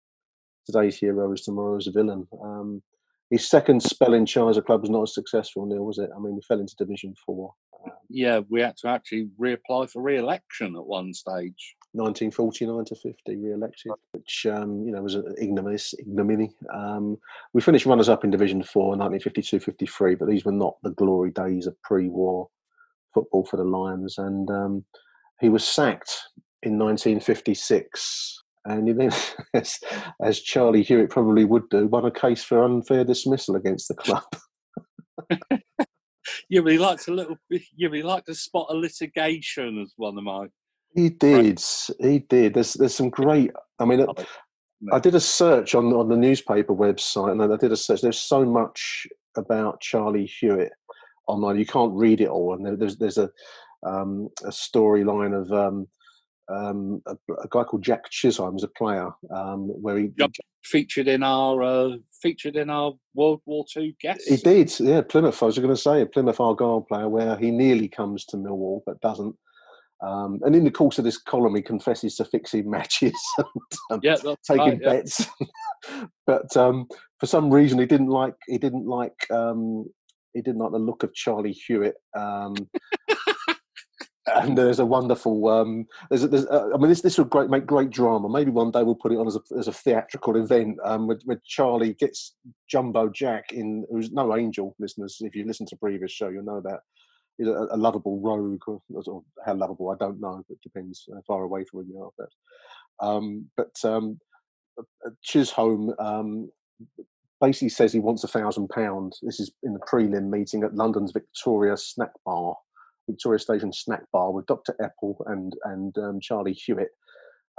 today's 0.65 0.97
hero 0.97 1.31
is 1.31 1.41
tomorrow's 1.41 1.87
villain. 1.87 2.27
Um, 2.43 2.83
his 3.29 3.49
second 3.49 3.83
spell 3.83 4.13
in 4.13 4.25
charge 4.25 4.57
of 4.57 4.63
the 4.63 4.67
club 4.67 4.81
was 4.81 4.89
not 4.89 5.03
as 5.03 5.13
successful, 5.13 5.65
Neil, 5.65 5.85
was 5.85 5.97
it? 5.97 6.09
I 6.15 6.19
mean, 6.19 6.35
he 6.35 6.41
fell 6.47 6.59
into 6.59 6.75
Division 6.77 7.13
Four. 7.25 7.53
Um, 7.85 7.91
yeah, 8.09 8.41
we 8.49 8.61
had 8.61 8.77
to 8.77 8.87
actually 8.87 9.29
reapply 9.39 9.89
for 9.89 10.01
re-election 10.01 10.75
at 10.75 10.85
one 10.85 11.13
stage. 11.13 11.75
1949 11.93 12.85
to 12.85 12.95
50, 12.95 13.35
re-elected, 13.37 13.91
which 14.11 14.45
um, 14.45 14.85
you 14.85 14.91
know 14.91 15.01
was 15.01 15.15
an 15.15 15.33
ignominious 15.41 15.93
ignominy. 15.97 16.51
Um, 16.73 17.17
we 17.53 17.61
finished 17.61 17.85
runners-up 17.85 18.23
in 18.23 18.29
Division 18.29 18.61
Four, 18.61 18.95
1952-53, 18.95 20.19
but 20.19 20.27
these 20.27 20.45
were 20.45 20.51
not 20.51 20.75
the 20.83 20.91
glory 20.91 21.31
days 21.31 21.65
of 21.65 21.81
pre-war 21.81 22.49
football 23.13 23.45
for 23.45 23.57
the 23.57 23.63
Lions, 23.63 24.17
and 24.17 24.49
um, 24.51 24.85
he 25.39 25.49
was 25.49 25.67
sacked 25.67 26.15
in 26.61 26.77
1956 26.77 28.43
and 28.67 28.87
he 28.87 28.93
then, 28.93 29.11
as, 29.53 29.79
as 30.21 30.41
Charlie 30.41 30.83
Hewitt 30.83 31.09
probably 31.09 31.45
would 31.45 31.69
do, 31.69 31.87
won 31.87 32.05
a 32.05 32.11
case 32.11 32.43
for 32.43 32.63
unfair 32.63 33.03
dismissal 33.03 33.55
against 33.55 33.87
the 33.87 33.95
club. 33.95 34.23
yeah, 36.49 36.61
he 36.65 36.77
likes 36.77 37.07
a 37.07 37.11
little. 37.11 37.37
Yeah, 37.49 37.89
but 37.89 37.97
he 37.97 38.03
liked 38.03 38.27
to 38.27 38.35
spot 38.35 38.67
a 38.69 38.75
litigation 38.75 39.81
as 39.81 39.93
one 39.97 40.17
of 40.17 40.23
my. 40.23 40.47
He 40.95 41.09
did. 41.09 41.61
He 41.99 42.19
did. 42.19 42.53
There's 42.53 42.73
there's 42.73 42.95
some 42.95 43.09
great. 43.09 43.51
I 43.79 43.85
mean, 43.85 44.05
I 44.91 44.99
did 44.99 45.15
a 45.15 45.19
search 45.19 45.75
on 45.75 45.93
on 45.93 46.09
the 46.09 46.17
newspaper 46.17 46.73
website, 46.73 47.31
and 47.31 47.53
I 47.53 47.57
did 47.57 47.71
a 47.71 47.77
search. 47.77 48.01
There's 48.01 48.19
so 48.19 48.45
much 48.45 49.07
about 49.35 49.81
Charlie 49.81 50.25
Hewitt 50.25 50.71
online. 51.27 51.59
You 51.59 51.65
can't 51.65 51.93
read 51.93 52.21
it 52.21 52.29
all, 52.29 52.53
and 52.53 52.79
there's 52.79 52.97
there's 52.97 53.17
a 53.17 53.29
um, 53.85 54.29
a 54.43 54.49
storyline 54.49 55.39
of 55.39 55.51
um, 55.51 55.87
um, 56.49 57.01
a, 57.05 57.15
a, 57.43 57.47
guy 57.49 57.63
called 57.63 57.83
Jack 57.83 58.09
Chisholm 58.09 58.53
was 58.53 58.63
a 58.63 58.69
player 58.69 59.09
um, 59.35 59.67
where 59.67 59.97
he 59.97 60.09
yep. 60.17 60.31
Featured 60.67 61.07
in 61.07 61.23
our 61.23 61.61
uh, 61.63 61.97
featured 62.21 62.55
in 62.55 62.69
our 62.69 62.93
World 63.13 63.41
War 63.45 63.65
Two 63.71 63.93
guests. 64.01 64.27
He 64.27 64.37
did, 64.37 64.79
yeah. 64.79 65.01
Plymouth. 65.01 65.41
I 65.41 65.47
was 65.47 65.57
going 65.57 65.73
to 65.73 65.81
say 65.81 66.01
a 66.01 66.05
Plymouth 66.05 66.39
Argyle 66.39 66.81
player 66.81 67.09
where 67.09 67.37
he 67.37 67.51
nearly 67.51 67.87
comes 67.87 68.25
to 68.25 68.37
Millwall 68.37 68.81
but 68.85 69.01
doesn't. 69.01 69.35
Um, 70.05 70.39
and 70.43 70.55
in 70.55 70.63
the 70.63 70.71
course 70.71 70.99
of 70.99 71.05
this 71.05 71.17
column, 71.17 71.55
he 71.55 71.61
confesses 71.61 72.15
to 72.17 72.25
fixing 72.25 72.69
matches 72.69 73.19
and 73.37 73.47
um, 73.91 73.99
yeah, 74.03 74.17
taking 74.47 74.79
right, 74.79 74.81
bets. 74.81 75.25
but 76.27 76.55
um, 76.55 76.87
for 77.19 77.25
some 77.25 77.49
reason, 77.49 77.79
he 77.79 77.85
didn't 77.85 78.09
like 78.09 78.35
he 78.47 78.57
didn't 78.57 78.85
like 78.85 79.15
um, 79.31 79.85
he 80.33 80.41
didn't 80.41 80.59
like 80.59 80.71
the 80.71 80.79
look 80.79 81.03
of 81.03 81.13
Charlie 81.13 81.57
Hewitt. 81.67 81.95
And 84.35 84.57
there's 84.57 84.79
a 84.79 84.85
wonderful 84.85 85.47
um, 85.47 85.87
there's, 86.09 86.23
I 86.25 86.77
mean 86.77 86.89
this 86.89 87.01
this 87.01 87.17
would 87.17 87.29
great 87.29 87.49
make 87.49 87.65
great 87.65 87.89
drama. 87.89 88.27
Maybe 88.27 88.51
one 88.51 88.71
day 88.71 88.83
we'll 88.83 88.95
put 88.95 89.11
it 89.13 89.17
on 89.17 89.27
as 89.27 89.37
a, 89.37 89.57
as 89.57 89.67
a 89.67 89.73
theatrical 89.73 90.35
event 90.35 90.77
um, 90.83 91.07
where, 91.07 91.19
where 91.23 91.41
Charlie 91.45 91.93
gets 91.93 92.35
Jumbo 92.69 93.09
Jack 93.09 93.53
in 93.53 93.85
who's 93.89 94.11
no 94.11 94.35
angel 94.35 94.75
listeners. 94.79 95.17
If 95.21 95.35
you 95.35 95.45
listen 95.45 95.65
to 95.67 95.77
previous 95.77 96.11
show 96.11 96.29
you'll 96.29 96.43
know 96.43 96.61
that. 96.61 96.79
He's 97.37 97.47
a, 97.47 97.67
a 97.69 97.77
lovable 97.77 98.19
rogue 98.19 98.63
or, 98.65 98.81
or, 99.05 99.21
how 99.45 99.53
lovable 99.53 99.91
I 99.91 99.95
don't 100.03 100.19
know 100.19 100.43
it 100.49 100.59
depends 100.63 101.07
how 101.13 101.21
far 101.27 101.43
away 101.43 101.65
from 101.65 101.81
him 101.81 101.91
you 101.91 102.01
are 102.01 102.09
but 102.17 103.07
um, 103.07 103.45
but 103.55 103.75
um, 103.83 104.19
uh, 104.79 105.11
Chisholm 105.21 105.93
um, 105.99 106.49
basically 107.39 107.69
says 107.69 107.93
he 107.93 107.99
wants 107.99 108.23
a 108.23 108.27
thousand 108.27 108.69
pounds. 108.69 109.19
This 109.21 109.39
is 109.39 109.51
in 109.63 109.73
the 109.73 109.79
prelim 109.79 110.29
meeting 110.29 110.63
at 110.63 110.75
London's 110.75 111.11
Victoria 111.11 111.77
snack 111.77 112.11
bar 112.25 112.55
Victoria 113.07 113.39
Station 113.39 113.73
snack 113.73 114.03
bar 114.11 114.31
with 114.31 114.45
Dr. 114.45 114.75
Eppel 114.81 115.15
and 115.27 115.53
and 115.65 115.97
um, 115.97 116.19
Charlie 116.19 116.53
Hewitt 116.53 116.89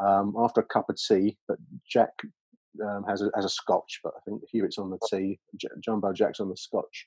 um, 0.04 0.34
after 0.38 0.60
a 0.60 0.66
cup 0.66 0.88
of 0.88 0.96
tea. 0.96 1.36
But 1.46 1.58
Jack 1.90 2.10
um, 2.82 3.04
has 3.08 3.22
a, 3.22 3.30
has 3.34 3.44
a 3.44 3.50
Scotch, 3.50 4.00
but 4.02 4.12
I 4.16 4.20
think 4.24 4.42
Hewitt's 4.48 4.78
on 4.78 4.90
the 4.90 4.98
tea. 5.10 5.38
J- 5.56 5.68
Jumbo 5.80 6.12
Jack's 6.12 6.40
on 6.40 6.48
the 6.48 6.56
Scotch. 6.56 7.06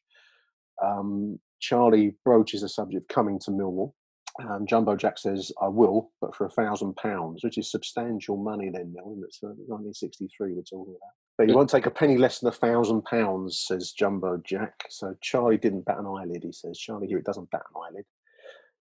Um, 0.83 1.39
Charlie 1.59 2.15
broaches 2.25 2.61
the 2.61 2.69
subject 2.69 3.03
of 3.03 3.15
coming 3.15 3.39
to 3.39 3.51
Millwall. 3.51 3.93
Um, 4.39 4.65
Jumbo 4.65 4.95
Jack 4.95 5.17
says, 5.17 5.51
"I 5.61 5.67
will, 5.67 6.11
but 6.21 6.35
for 6.35 6.45
a 6.45 6.51
thousand 6.51 6.95
pounds, 6.95 7.43
which 7.43 7.57
is 7.57 7.69
substantial 7.69 8.37
money. 8.37 8.69
Then, 8.69 8.93
Neil, 8.93 9.17
it's 9.23 9.39
uh, 9.43 9.47
1963 9.67 10.53
we're 10.53 10.61
talking 10.61 10.95
about. 10.95 11.11
But 11.37 11.47
you 11.47 11.55
won't 11.55 11.69
take 11.69 11.85
a 11.85 11.91
penny 11.91 12.17
less 12.17 12.39
than 12.39 12.49
a 12.49 12.53
thousand 12.53 13.03
pounds," 13.03 13.65
says 13.67 13.91
Jumbo 13.91 14.37
Jack. 14.43 14.85
So 14.89 15.15
Charlie 15.21 15.57
didn't 15.57 15.85
bat 15.85 15.99
an 15.99 16.05
eyelid. 16.05 16.43
He 16.43 16.51
says, 16.51 16.77
"Charlie 16.77 17.07
Hewitt 17.07 17.25
doesn't 17.25 17.51
bat 17.51 17.63
an 17.73 17.81
eyelid." 17.85 18.05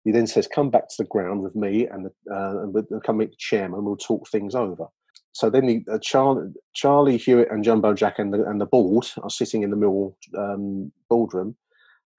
He 0.06 0.12
then 0.12 0.28
says, 0.28 0.48
"Come 0.48 0.70
back 0.70 0.88
to 0.88 0.96
the 1.00 1.10
ground 1.10 1.42
with 1.42 1.56
me, 1.56 1.88
and, 1.88 2.06
the, 2.06 2.34
uh, 2.34 2.62
and 2.62 2.74
we'll 2.74 3.02
come 3.02 3.18
meet 3.18 3.32
the 3.32 3.38
chairman. 3.38 3.84
We'll 3.84 3.98
talk 3.98 4.30
things 4.30 4.56
over." 4.56 4.88
so 5.36 5.50
then 5.50 5.66
the, 5.66 5.84
uh, 5.92 6.00
Charlie, 6.02 6.54
Charlie 6.74 7.18
Hewitt 7.18 7.52
and 7.52 7.62
Jumbo 7.62 7.94
Jack 7.94 8.20
and 8.20 8.34
the, 8.34 8.46
and 8.46 8.60
the 8.60 8.66
board 8.66 9.06
are 9.22 9.30
sitting 9.30 9.64
in 9.64 9.70
the 9.70 9.76
Mill 9.76 10.16
um, 10.38 10.94
boardroom, 11.10 11.58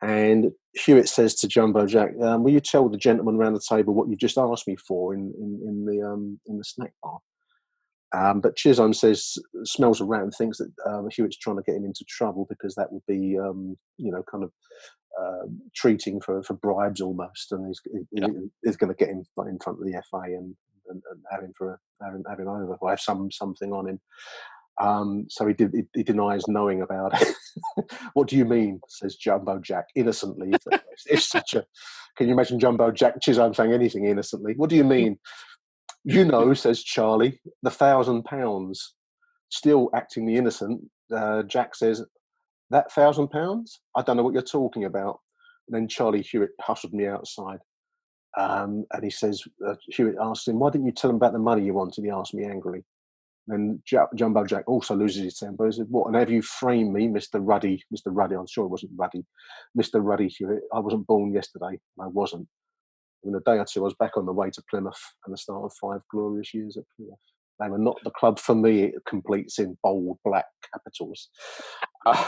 and 0.03 0.53
Hewitt 0.75 1.09
says 1.09 1.35
to 1.37 1.49
Jumbo 1.49 1.87
Jack, 1.87 2.11
um, 2.21 2.43
"Will 2.43 2.53
you 2.53 2.61
tell 2.61 2.91
the 2.91 2.99
gentleman 2.99 3.37
around 3.37 3.55
the 3.55 3.63
table 3.67 3.95
what 3.95 4.11
you 4.11 4.17
just 4.17 4.37
asked 4.37 4.69
me 4.69 4.77
for 4.77 5.15
in 5.15 5.33
in, 5.39 5.61
in 5.67 5.87
the 5.87 6.07
um, 6.07 6.39
in 6.45 6.59
the 6.59 6.65
snack 6.65 6.93
bar?" 7.03 7.19
Um, 8.15 8.41
but 8.41 8.57
Chisholm 8.57 8.93
says, 8.93 9.35
smells 9.65 10.01
around, 10.01 10.33
thinks 10.33 10.59
that 10.59 10.73
um, 10.87 11.09
Hewitt's 11.11 11.39
trying 11.39 11.57
to 11.57 11.63
get 11.63 11.75
him 11.75 11.85
into 11.85 12.05
trouble 12.09 12.47
because 12.49 12.75
that 12.77 12.93
would 12.93 13.03
be, 13.07 13.37
um, 13.39 13.77
you 13.99 14.13
know, 14.13 14.23
kind 14.31 14.45
of 14.45 14.53
uh, 15.21 15.47
treating 15.75 16.21
for, 16.21 16.43
for 16.43 16.55
bribes 16.55 17.01
almost, 17.01 17.51
and 17.53 17.67
he's, 17.67 17.81
he, 17.85 18.01
yeah. 18.13 18.29
he's 18.65 18.77
going 18.77 18.95
to 18.95 18.97
get 18.97 19.09
him 19.09 19.25
in 19.47 19.59
front 19.59 19.81
of 19.81 19.85
the 19.85 20.03
FA 20.11 20.21
and, 20.25 20.55
and, 20.89 21.03
and 21.11 21.23
have 21.31 21.43
him 21.43 21.53
for 21.57 21.73
a, 21.73 22.05
have 22.05 22.15
him, 22.15 22.25
have 22.29 22.39
him 22.39 22.49
over 22.49 22.77
or 22.81 22.91
have 22.91 23.01
some 23.01 23.31
something 23.31 23.73
on 23.73 23.89
him. 23.89 24.01
Um, 24.79 25.25
so 25.31 25.47
he, 25.47 25.55
did, 25.55 25.73
he, 25.73 25.83
he, 25.95 26.03
denies 26.03 26.47
knowing 26.49 26.83
about 26.83 27.21
it. 27.21 27.35
what 28.13 28.29
do 28.29 28.37
you 28.37 28.45
mean? 28.45 28.81
Says 28.89 29.17
Jumbo 29.17 29.59
Jack 29.59 29.87
innocently. 29.95 30.53
it's, 31.07 31.31
such 31.31 31.55
a. 31.55 31.65
Can 32.19 32.29
you 32.29 32.35
imagine 32.35 32.61
Jumbo 32.61 32.91
Jack 32.91 33.23
Chisholm 33.23 33.55
saying 33.55 33.73
anything 33.73 34.05
innocently? 34.05 34.53
What 34.57 34.69
do 34.69 34.77
you 34.77 34.85
mean? 34.85 35.19
You 36.09 36.25
know, 36.25 36.55
says 36.55 36.85
Charlie, 36.85 37.41
the 37.63 37.71
thousand 37.71 38.25
pounds. 38.25 38.95
Still 39.51 39.91
acting 39.93 40.25
the 40.25 40.37
innocent, 40.37 40.81
uh, 41.15 41.43
Jack 41.43 41.75
says, 41.75 42.05
That 42.71 42.93
thousand 42.93 43.29
pounds? 43.29 43.81
I 43.97 44.03
don't 44.03 44.17
know 44.17 44.23
what 44.23 44.33
you're 44.33 44.43
talking 44.43 44.85
about. 44.85 45.19
And 45.67 45.75
then 45.75 45.89
Charlie 45.89 46.23
Hewitt 46.23 46.51
hustled 46.61 46.93
me 46.93 47.09
outside. 47.09 47.59
Um, 48.39 48.85
and 48.93 49.03
he 49.03 49.11
says, 49.11 49.43
uh, 49.67 49.75
Hewitt 49.89 50.15
asked 50.21 50.47
him, 50.47 50.61
Why 50.61 50.71
didn't 50.71 50.87
you 50.87 50.93
tell 50.93 51.11
him 51.11 51.17
about 51.17 51.33
the 51.33 51.41
money 51.41 51.65
you 51.65 51.75
wanted? 51.75 52.05
He 52.05 52.11
asked 52.11 52.35
me 52.35 52.45
angrily. 52.45 52.85
And 53.49 53.81
J- 53.85 53.99
Jumbo 54.15 54.45
Jack 54.45 54.65
also 54.69 54.95
loses 54.95 55.25
his 55.25 55.39
temper. 55.39 55.67
He 55.67 55.73
said, 55.73 55.87
What, 55.89 56.07
and 56.07 56.15
have 56.15 56.31
you 56.31 56.43
framed 56.43 56.93
me, 56.93 57.09
Mr. 57.09 57.41
Ruddy? 57.41 57.83
Mr. 57.93 58.07
Ruddy, 58.07 58.37
I'm 58.37 58.47
sure 58.47 58.67
it 58.67 58.71
wasn't 58.71 58.93
Ruddy. 58.97 59.25
Mr. 59.77 59.95
Ruddy 59.95 60.29
Hewitt. 60.29 60.63
I 60.73 60.79
wasn't 60.79 61.07
born 61.09 61.33
yesterday. 61.33 61.81
I 62.01 62.07
wasn't. 62.07 62.47
In 63.25 63.35
a 63.35 63.41
day 63.41 63.59
or 63.59 63.65
two, 63.65 63.81
I 63.81 63.85
was 63.85 63.95
back 63.95 64.17
on 64.17 64.27
the 64.27 64.33
way 64.33 64.51
to 64.51 64.63
Plymouth 64.71 65.01
and 65.25 65.33
the 65.33 65.39
start 65.39 65.65
of 65.65 65.73
five 65.81 66.01
glorious 66.11 66.55
years 66.55 66.77
at 66.77 66.85
Plymouth. 66.97 67.19
They 67.59 67.69
were 67.69 67.79
not 67.79 67.97
the 68.05 68.11
club 68.11 68.39
for 68.39 68.55
me. 68.55 68.85
It 68.85 68.95
completes 69.09 69.59
in 69.59 69.77
bold 69.83 70.19
black 70.25 70.45
capitals. 70.73 71.29
Uh, 72.05 72.25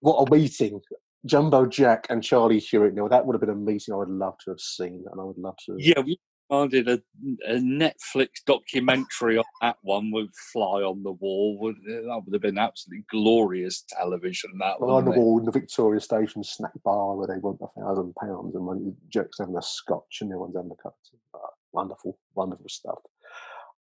what 0.00 0.28
a 0.28 0.34
meeting! 0.34 0.80
Jumbo 1.26 1.66
Jack 1.66 2.06
and 2.10 2.22
Charlie 2.22 2.58
Hewitt. 2.58 2.94
Now 2.94 3.08
that 3.08 3.24
would 3.24 3.34
have 3.34 3.40
been 3.40 3.50
a 3.50 3.54
meeting 3.54 3.94
I 3.94 3.96
would 3.96 4.10
love 4.10 4.34
to 4.44 4.50
have 4.50 4.60
seen, 4.60 5.04
and 5.10 5.20
I 5.20 5.24
would 5.24 5.38
love 5.38 5.56
to. 5.66 5.76
Yeah, 5.78 6.02
did 6.50 6.88
a, 6.88 7.00
a, 7.46 7.54
Netflix 7.54 8.28
documentary 8.46 9.38
on 9.38 9.44
that 9.60 9.76
one 9.82 10.10
would 10.12 10.30
fly 10.52 10.82
on 10.82 11.02
the 11.02 11.12
wall. 11.12 11.58
Would 11.60 11.76
that 11.86 12.22
would 12.24 12.34
have 12.34 12.42
been 12.42 12.58
absolutely 12.58 13.04
glorious 13.10 13.84
television. 13.88 14.50
That 14.58 14.80
one. 14.80 14.88
well, 14.88 14.96
on 14.98 15.04
the 15.04 15.12
it? 15.12 15.16
wall 15.16 15.38
in 15.38 15.44
the 15.44 15.52
Victoria 15.52 16.00
Station 16.00 16.44
snack 16.44 16.72
bar 16.84 17.16
where 17.16 17.26
they 17.26 17.38
want 17.38 17.60
a 17.60 17.80
thousand 17.80 18.14
pounds 18.14 18.54
and 18.54 18.66
when 18.66 18.96
Jack's 19.08 19.38
having 19.38 19.56
a 19.56 19.62
scotch 19.62 20.18
and 20.20 20.30
everyone's 20.30 20.56
having 20.56 20.70
a 20.70 20.82
cup. 20.82 20.96
Uh, 21.34 21.38
wonderful, 21.72 22.18
wonderful 22.34 22.68
stuff. 22.68 22.98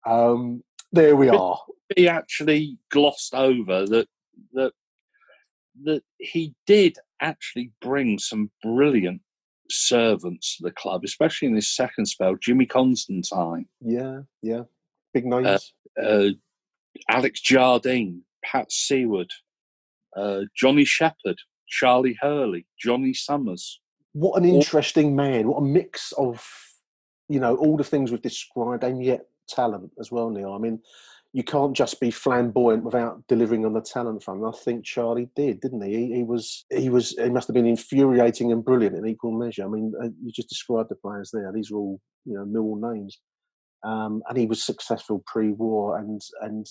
Um, 0.07 0.62
there 0.92 1.16
we 1.16 1.29
are. 1.29 1.59
He 1.96 2.09
actually 2.09 2.79
glossed 2.90 3.35
over 3.35 3.87
that 3.87 4.09
that 4.53 4.72
that 5.85 6.03
he 6.18 6.55
did 6.66 6.96
actually 7.20 7.70
bring 7.81 8.18
some 8.18 8.51
brilliant 8.62 9.20
servants 9.73 10.57
to 10.57 10.65
the 10.65 10.71
club, 10.71 11.05
especially 11.05 11.49
in 11.49 11.55
his 11.55 11.69
second 11.69 12.07
spell. 12.07 12.37
Jimmy 12.37 12.67
Constantine. 12.67 13.67
Yeah, 13.81 14.21
yeah. 14.43 14.63
Big 15.15 15.27
names. 15.27 15.73
Uh, 16.01 16.03
uh, 16.03 16.29
Alex 17.09 17.41
Jardine, 17.41 18.23
Pat 18.45 18.71
Saward, 18.71 19.31
uh, 20.17 20.43
Johnny 20.55 20.85
Shepherd, 20.85 21.39
Charlie 21.69 22.19
Hurley, 22.21 22.67
Johnny 22.79 23.15
Summers. 23.15 23.81
What 24.13 24.43
an 24.43 24.49
interesting 24.49 25.17
man. 25.17 25.49
What 25.49 25.59
a 25.59 25.65
mix 25.65 26.13
of, 26.13 26.47
you 27.29 27.41
know, 27.41 27.57
all 27.57 27.77
the 27.77 27.85
things 27.85 28.11
we've 28.11 28.21
described 28.21 28.85
and 28.85 29.03
yet 29.03 29.27
talent 29.49 29.91
as 29.99 30.13
well, 30.13 30.29
Neil. 30.29 30.53
I 30.53 30.59
mean, 30.59 30.81
you 31.33 31.42
can't 31.42 31.75
just 31.75 31.99
be 31.99 32.11
flamboyant 32.11 32.85
without 32.85 33.27
delivering 33.27 33.64
on 33.64 33.73
the 33.73 33.81
talent 33.81 34.23
front. 34.23 34.45
I 34.45 34.51
think 34.64 34.85
Charlie 34.85 35.31
did, 35.35 35.61
didn't 35.61 35.83
he? 35.83 35.97
he? 35.97 36.14
He, 36.16 36.23
was, 36.25 36.66
he 36.71 36.90
was, 36.90 37.11
he 37.11 37.31
must 37.31 37.49
have 37.49 37.55
been 37.55 37.66
infuriating 37.66 38.53
and 38.53 38.64
brilliant 38.64 38.97
in 38.97 39.07
equal 39.07 39.33
measure. 39.33 39.64
I 39.64 39.68
mean, 39.68 39.95
uh, 40.03 40.09
you 40.23 40.31
just 40.31 40.51
described 40.51 40.90
the 40.90 40.97
players 40.97 41.31
there. 41.33 41.51
These 41.53 41.71
are 41.71 41.77
all, 41.77 42.01
you 42.27 42.35
know, 42.35 42.45
Millwall 42.45 42.95
names, 42.95 43.18
um, 43.83 44.23
and 44.29 44.37
he 44.37 44.47
was 44.47 44.62
successful 44.62 45.23
pre-war, 45.27 45.99
and 45.99 46.21
and 46.42 46.66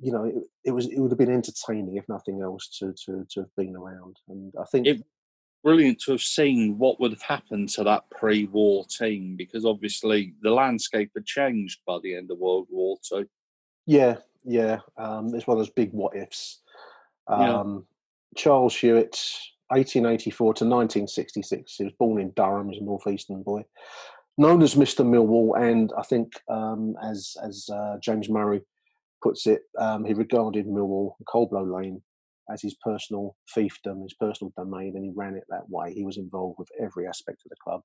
you 0.00 0.12
know, 0.12 0.24
it, 0.24 0.34
it, 0.64 0.70
was, 0.70 0.86
it 0.86 0.98
would 0.98 1.10
have 1.10 1.18
been 1.18 1.32
entertaining 1.32 1.96
if 1.96 2.08
nothing 2.08 2.40
else 2.42 2.68
to 2.78 2.94
to 3.06 3.26
to 3.30 3.40
have 3.40 3.54
been 3.56 3.74
around. 3.74 4.16
And 4.28 4.52
I 4.60 4.64
think. 4.70 4.86
It- 4.86 5.02
brilliant 5.64 6.00
to 6.00 6.10
have 6.10 6.20
seen 6.20 6.76
what 6.76 6.98
would 6.98 7.12
have 7.12 7.22
happened 7.22 7.68
to 7.68 7.84
that 7.84 8.02
pre-war 8.10 8.84
team 8.98 9.36
because 9.36 9.64
obviously 9.64 10.34
the 10.42 10.50
landscape 10.50 11.08
had 11.14 11.24
changed 11.24 11.78
by 11.86 11.96
the 12.02 12.16
end 12.16 12.28
of 12.32 12.38
World 12.38 12.66
War 12.68 12.96
Two. 13.08 13.28
Yeah, 13.86 14.16
yeah. 14.44 14.78
Um, 14.96 15.34
it's 15.34 15.46
one 15.46 15.58
of 15.58 15.64
those 15.64 15.74
big 15.74 15.92
what 15.92 16.16
ifs. 16.16 16.60
Um, 17.26 17.40
yeah. 17.40 17.78
Charles 18.36 18.76
Hewitt, 18.76 19.18
1884 19.68 20.44
to 20.54 20.64
1966. 20.64 21.76
He 21.76 21.84
was 21.84 21.92
born 21.98 22.20
in 22.20 22.30
Durham, 22.30 22.68
he's 22.68 22.80
a 22.80 22.84
northeastern 22.84 23.42
boy. 23.42 23.64
Known 24.38 24.62
as 24.62 24.74
Mr. 24.74 25.04
Millwall, 25.04 25.60
and 25.60 25.92
I 25.96 26.02
think, 26.02 26.32
um, 26.48 26.96
as 27.02 27.36
as 27.44 27.68
uh, 27.70 27.98
James 28.02 28.30
Murray 28.30 28.62
puts 29.22 29.46
it, 29.46 29.62
um, 29.78 30.06
he 30.06 30.14
regarded 30.14 30.66
Millwall, 30.66 31.12
Coldblow 31.28 31.70
Lane, 31.70 32.00
as 32.50 32.62
his 32.62 32.74
personal 32.82 33.36
fiefdom, 33.54 34.02
his 34.02 34.14
personal 34.14 34.52
domain, 34.56 34.94
and 34.96 35.04
he 35.04 35.12
ran 35.14 35.36
it 35.36 35.44
that 35.50 35.68
way. 35.68 35.92
He 35.92 36.04
was 36.04 36.16
involved 36.16 36.58
with 36.58 36.68
every 36.80 37.06
aspect 37.06 37.42
of 37.44 37.50
the 37.50 37.56
club. 37.62 37.82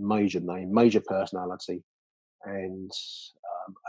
Major 0.00 0.40
name, 0.40 0.74
major 0.74 1.00
personality, 1.00 1.84
and 2.44 2.90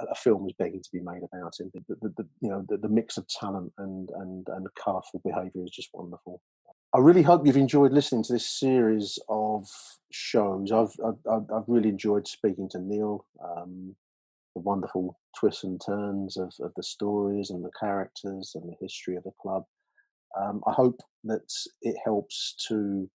a 0.10 0.16
film 0.16 0.48
is 0.48 0.54
begging 0.58 0.82
to 0.82 0.90
be 0.92 1.00
made 1.00 1.22
about 1.24 1.54
him. 1.60 1.72
The, 1.74 1.96
the, 2.02 2.10
the 2.18 2.28
you 2.42 2.50
know 2.50 2.66
the, 2.68 2.78
the, 2.78 2.90
mix 2.90 3.18
of 3.18 3.28
talent 3.28 3.72
and 3.78 4.10
and 4.16 4.48
and 4.50 4.68
colourful 4.76 5.22
behaviour 5.24 5.64
is 5.64 5.72
just 5.72 5.90
wonderful. 5.94 6.42
I 6.94 7.00
really 7.00 7.22
hope 7.22 7.46
you've 7.46 7.58
enjoyed 7.58 7.94
listening 7.94 8.24
to 8.24 8.34
this 8.34 8.50
series 8.50 9.18
of 9.30 9.68
shows. 10.12 10.72
I've 10.72 10.94
I've, 11.06 11.46
I've 11.54 11.68
really 11.68 11.90
enjoyed 11.90 12.28
speaking 12.28 12.70
to 12.70 12.80
Neil. 12.80 13.26
Um, 13.44 13.96
the 14.56 14.62
wonderful 14.62 15.18
twists 15.40 15.64
and 15.64 15.82
turns 15.86 16.38
of, 16.38 16.54
of 16.60 16.74
the 16.76 16.84
stories 16.84 17.50
and 17.50 17.64
the 17.64 17.72
characters 17.80 18.52
and 18.56 18.70
the 18.70 18.76
history 18.82 19.16
of 19.16 19.24
the 19.24 19.32
club. 19.42 19.64
Um, 20.40 20.62
I 20.68 20.72
hope 20.72 21.00
that 21.24 21.50
it 21.82 21.96
helps 22.04 22.56
to 22.68 23.10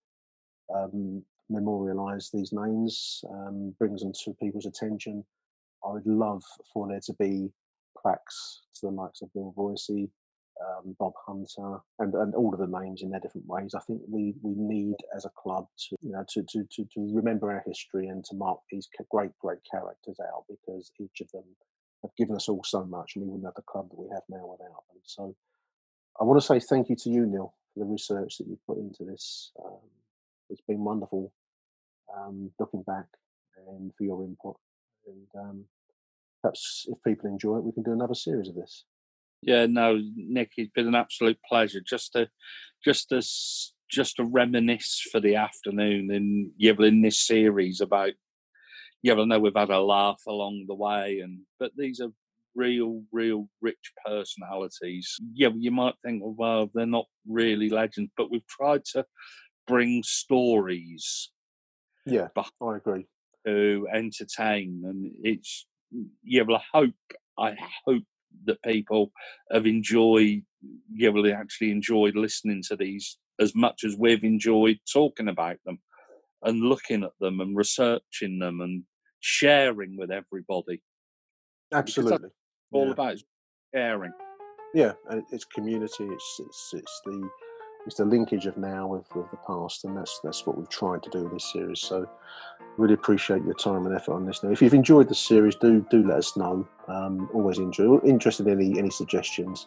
um, 0.75 1.23
memorialise 1.51 2.31
these 2.33 2.53
names, 2.53 3.23
um, 3.31 3.75
brings 3.79 4.03
them 4.03 4.13
to 4.25 4.35
people's 4.35 4.67
attention, 4.67 5.25
I 5.87 5.93
would 5.93 6.07
love 6.07 6.43
for 6.73 6.89
there 6.89 7.01
to 7.05 7.13
be 7.15 7.51
plaques 8.01 8.63
to 8.77 8.87
the 8.87 8.93
likes 8.93 9.23
of 9.23 9.33
Bill 9.33 9.55
Voisey, 9.57 10.11
um, 10.61 10.97
Bob 10.99 11.13
Hunter, 11.27 11.79
and, 11.99 12.15
and 12.15 12.35
all 12.35 12.53
of 12.53 12.61
the 12.61 12.81
names 12.81 13.03
in 13.03 13.11
their 13.11 13.21
different 13.21 13.47
ways. 13.47 13.75
I 13.75 13.81
think 13.81 14.01
we, 14.09 14.35
we 14.43 14.55
need 14.57 14.97
as 15.15 15.25
a 15.25 15.31
club 15.37 15.67
to 15.89 15.97
you 16.03 16.13
know 16.13 16.25
to, 16.31 16.43
to, 16.43 16.65
to, 16.73 16.85
to 16.95 17.11
remember 17.15 17.53
our 17.53 17.63
history 17.67 18.09
and 18.09 18.25
to 18.25 18.37
mark 18.37 18.59
these 18.71 18.89
great 19.11 19.37
great 19.41 19.59
characters 19.71 20.17
out 20.21 20.45
because 20.49 20.91
each 21.01 21.21
of 21.21 21.31
them 21.33 21.45
have 22.03 22.15
given 22.17 22.37
us 22.37 22.49
all 22.49 22.63
so 22.65 22.85
much, 22.85 23.13
and 23.15 23.25
we 23.25 23.31
wouldn't 23.31 23.47
have 23.47 23.55
the 23.55 23.63
club 23.63 23.89
that 23.91 23.99
we 23.99 24.09
have 24.13 24.23
now 24.29 24.47
without 24.47 24.85
them. 24.89 25.01
So 25.05 25.35
I 26.21 26.25
want 26.25 26.41
to 26.41 26.47
say 26.47 26.59
thank 26.59 26.89
you 26.89 26.97
to 26.97 27.11
you, 27.11 27.27
Neil, 27.27 27.55
for 27.75 27.81
the 27.81 27.91
research 27.91 28.39
that 28.39 28.47
you 28.47 28.59
put 28.67 28.79
into 28.79 29.05
this. 29.05 29.53
Um, 29.65 29.79
it's 30.49 30.63
been 30.67 30.85
wonderful 30.85 31.33
um, 32.17 32.51
looking 32.59 32.83
back 32.83 33.07
and 33.69 33.93
for 33.97 34.05
your 34.05 34.23
input. 34.23 34.57
And 35.07 35.27
um, 35.39 35.65
perhaps 36.47 36.87
if 36.89 36.99
people 37.03 37.29
enjoy 37.29 37.57
it, 37.57 37.65
we 37.65 37.73
can 37.73 37.83
do 37.83 37.93
another 37.93 38.15
series 38.15 38.49
of 38.49 38.55
this. 38.55 38.85
Yeah, 39.43 39.67
no, 39.67 40.01
Nick, 40.17 40.53
it's 40.57 40.73
been 40.73 40.87
an 40.87 40.95
absolute 40.95 41.39
pleasure. 41.49 41.81
Just 41.85 42.13
to, 42.13 42.29
just 42.85 43.09
to, 43.11 43.23
just 43.91 44.17
to 44.17 44.25
reminisce 44.25 45.03
for 45.11 45.21
the 45.21 45.37
afternoon 45.37 46.11
in 46.13 46.53
yeah, 46.57 46.73
in 46.79 47.03
this 47.03 47.27
series 47.27 47.81
about. 47.81 48.13
Yeah, 49.03 49.15
I 49.15 49.25
know 49.25 49.39
we've 49.39 49.53
had 49.55 49.71
a 49.71 49.81
laugh 49.81 50.23
along 50.27 50.65
the 50.67 50.75
way, 50.75 51.21
and 51.21 51.41
but 51.61 51.73
these 51.77 52.01
are 52.01 52.11
real, 52.55 53.03
real 53.13 53.49
rich 53.61 53.93
personalities. 54.05 55.17
Yeah, 55.35 55.51
you 55.57 55.71
might 55.71 55.95
think, 56.05 56.23
oh, 56.25 56.35
well, 56.37 56.71
they're 56.75 56.87
not 56.87 57.07
really 57.29 57.69
legends, 57.69 58.11
but 58.17 58.31
we've 58.31 58.47
tried 58.49 58.85
to 58.93 59.05
bring 59.67 60.03
stories. 60.03 61.31
Yeah, 62.07 62.29
I 62.37 62.77
agree. 62.77 63.07
To 63.47 63.87
entertain, 63.93 64.83
and 64.85 65.13
it's 65.23 65.67
yeah, 66.23 66.43
well, 66.43 66.59
I 66.59 66.79
hope 66.79 66.95
I 67.39 67.57
hope 67.85 68.03
that 68.45 68.63
people 68.63 69.13
have 69.51 69.67
enjoyed, 69.67 70.43
yeah, 70.93 71.09
well, 71.11 71.23
they 71.23 71.33
actually 71.33 71.71
enjoyed 71.71 72.17
listening 72.17 72.63
to 72.69 72.77
these 72.77 73.19
as 73.41 73.55
much 73.55 73.85
as 73.85 73.97
we've 73.97 74.25
enjoyed 74.25 74.79
talking 74.91 75.29
about 75.29 75.57
them 75.65 75.79
and 76.43 76.61
looking 76.63 77.03
at 77.05 77.13
them 77.21 77.41
and 77.41 77.57
researching 77.57 78.39
them 78.39 78.61
and 78.61 78.83
sharing 79.21 79.97
with 79.97 80.11
everybody. 80.11 80.83
Absolutely. 81.73 82.31
All 82.73 82.87
Yeah. 82.87 82.93
about 82.93 83.19
caring. 83.75 84.13
yeah, 84.75 84.93
and 85.11 85.23
it's 85.33 85.45
community. 85.45 86.05
It's 86.05 86.41
it's 86.41 86.71
it's 86.75 87.01
the 87.05 87.29
it's 87.87 87.97
the 87.97 88.05
linkage 88.05 88.47
of 88.47 88.57
now 88.57 88.87
with, 88.87 89.07
with 89.15 89.31
the 89.31 89.37
past, 89.47 89.85
and 89.85 89.97
that's 89.97 90.21
that's 90.23 90.45
what 90.47 90.59
we've 90.59 90.69
tried 90.69 91.03
to 91.05 91.11
do 91.11 91.27
in 91.27 91.33
this 91.33 91.53
series. 91.53 91.81
So, 91.81 92.09
really 92.77 92.95
appreciate 92.95 93.45
your 93.45 93.55
time 93.55 93.87
and 93.87 93.95
effort 93.95 94.13
on 94.13 94.27
this. 94.27 94.43
Now, 94.43 94.51
if 94.51 94.61
you've 94.61 94.75
enjoyed 94.75 95.09
the 95.09 95.15
series, 95.15 95.55
do 95.55 95.87
do 95.91 96.07
let 96.07 96.19
us 96.19 96.37
know. 96.37 96.67
Um, 96.89 97.31
always 97.33 97.59
enjoy, 97.59 97.99
interested 98.05 98.47
in 98.49 98.61
any 98.61 98.79
any 98.79 98.91
suggestions 98.91 99.67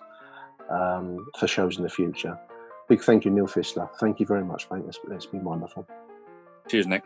um, 0.69 1.25
for 1.39 1.47
shows 1.47 1.77
in 1.77 1.83
the 1.83 1.89
future. 1.89 2.37
Big 2.89 3.01
thank 3.01 3.23
you, 3.23 3.31
Neil 3.31 3.47
Fissler. 3.47 3.89
Thank 3.99 4.19
you 4.19 4.25
very 4.25 4.43
much, 4.43 4.67
mate. 4.71 4.83
It's, 4.87 4.99
it's 5.11 5.25
been 5.27 5.43
wonderful. 5.43 5.87
Cheers, 6.67 6.87
Nick. 6.87 7.03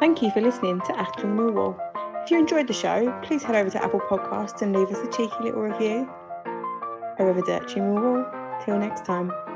Thank 0.00 0.22
you 0.22 0.30
for 0.30 0.40
listening 0.40 0.80
to 0.80 0.92
Achtung 0.92 1.36
Millwall. 1.36 1.78
If 2.24 2.30
you 2.30 2.38
enjoyed 2.38 2.66
the 2.66 2.72
show, 2.72 3.18
please 3.22 3.42
head 3.42 3.54
over 3.54 3.70
to 3.70 3.84
Apple 3.84 4.00
Podcasts 4.00 4.62
and 4.62 4.74
leave 4.74 4.88
us 4.88 4.98
a 4.98 5.10
cheeky 5.10 5.34
little 5.42 5.60
review. 5.60 6.08
Arrivederci 7.18 7.80
Millwall. 7.80 8.24
Till 8.64 8.78
next 8.78 9.04
time. 9.04 9.55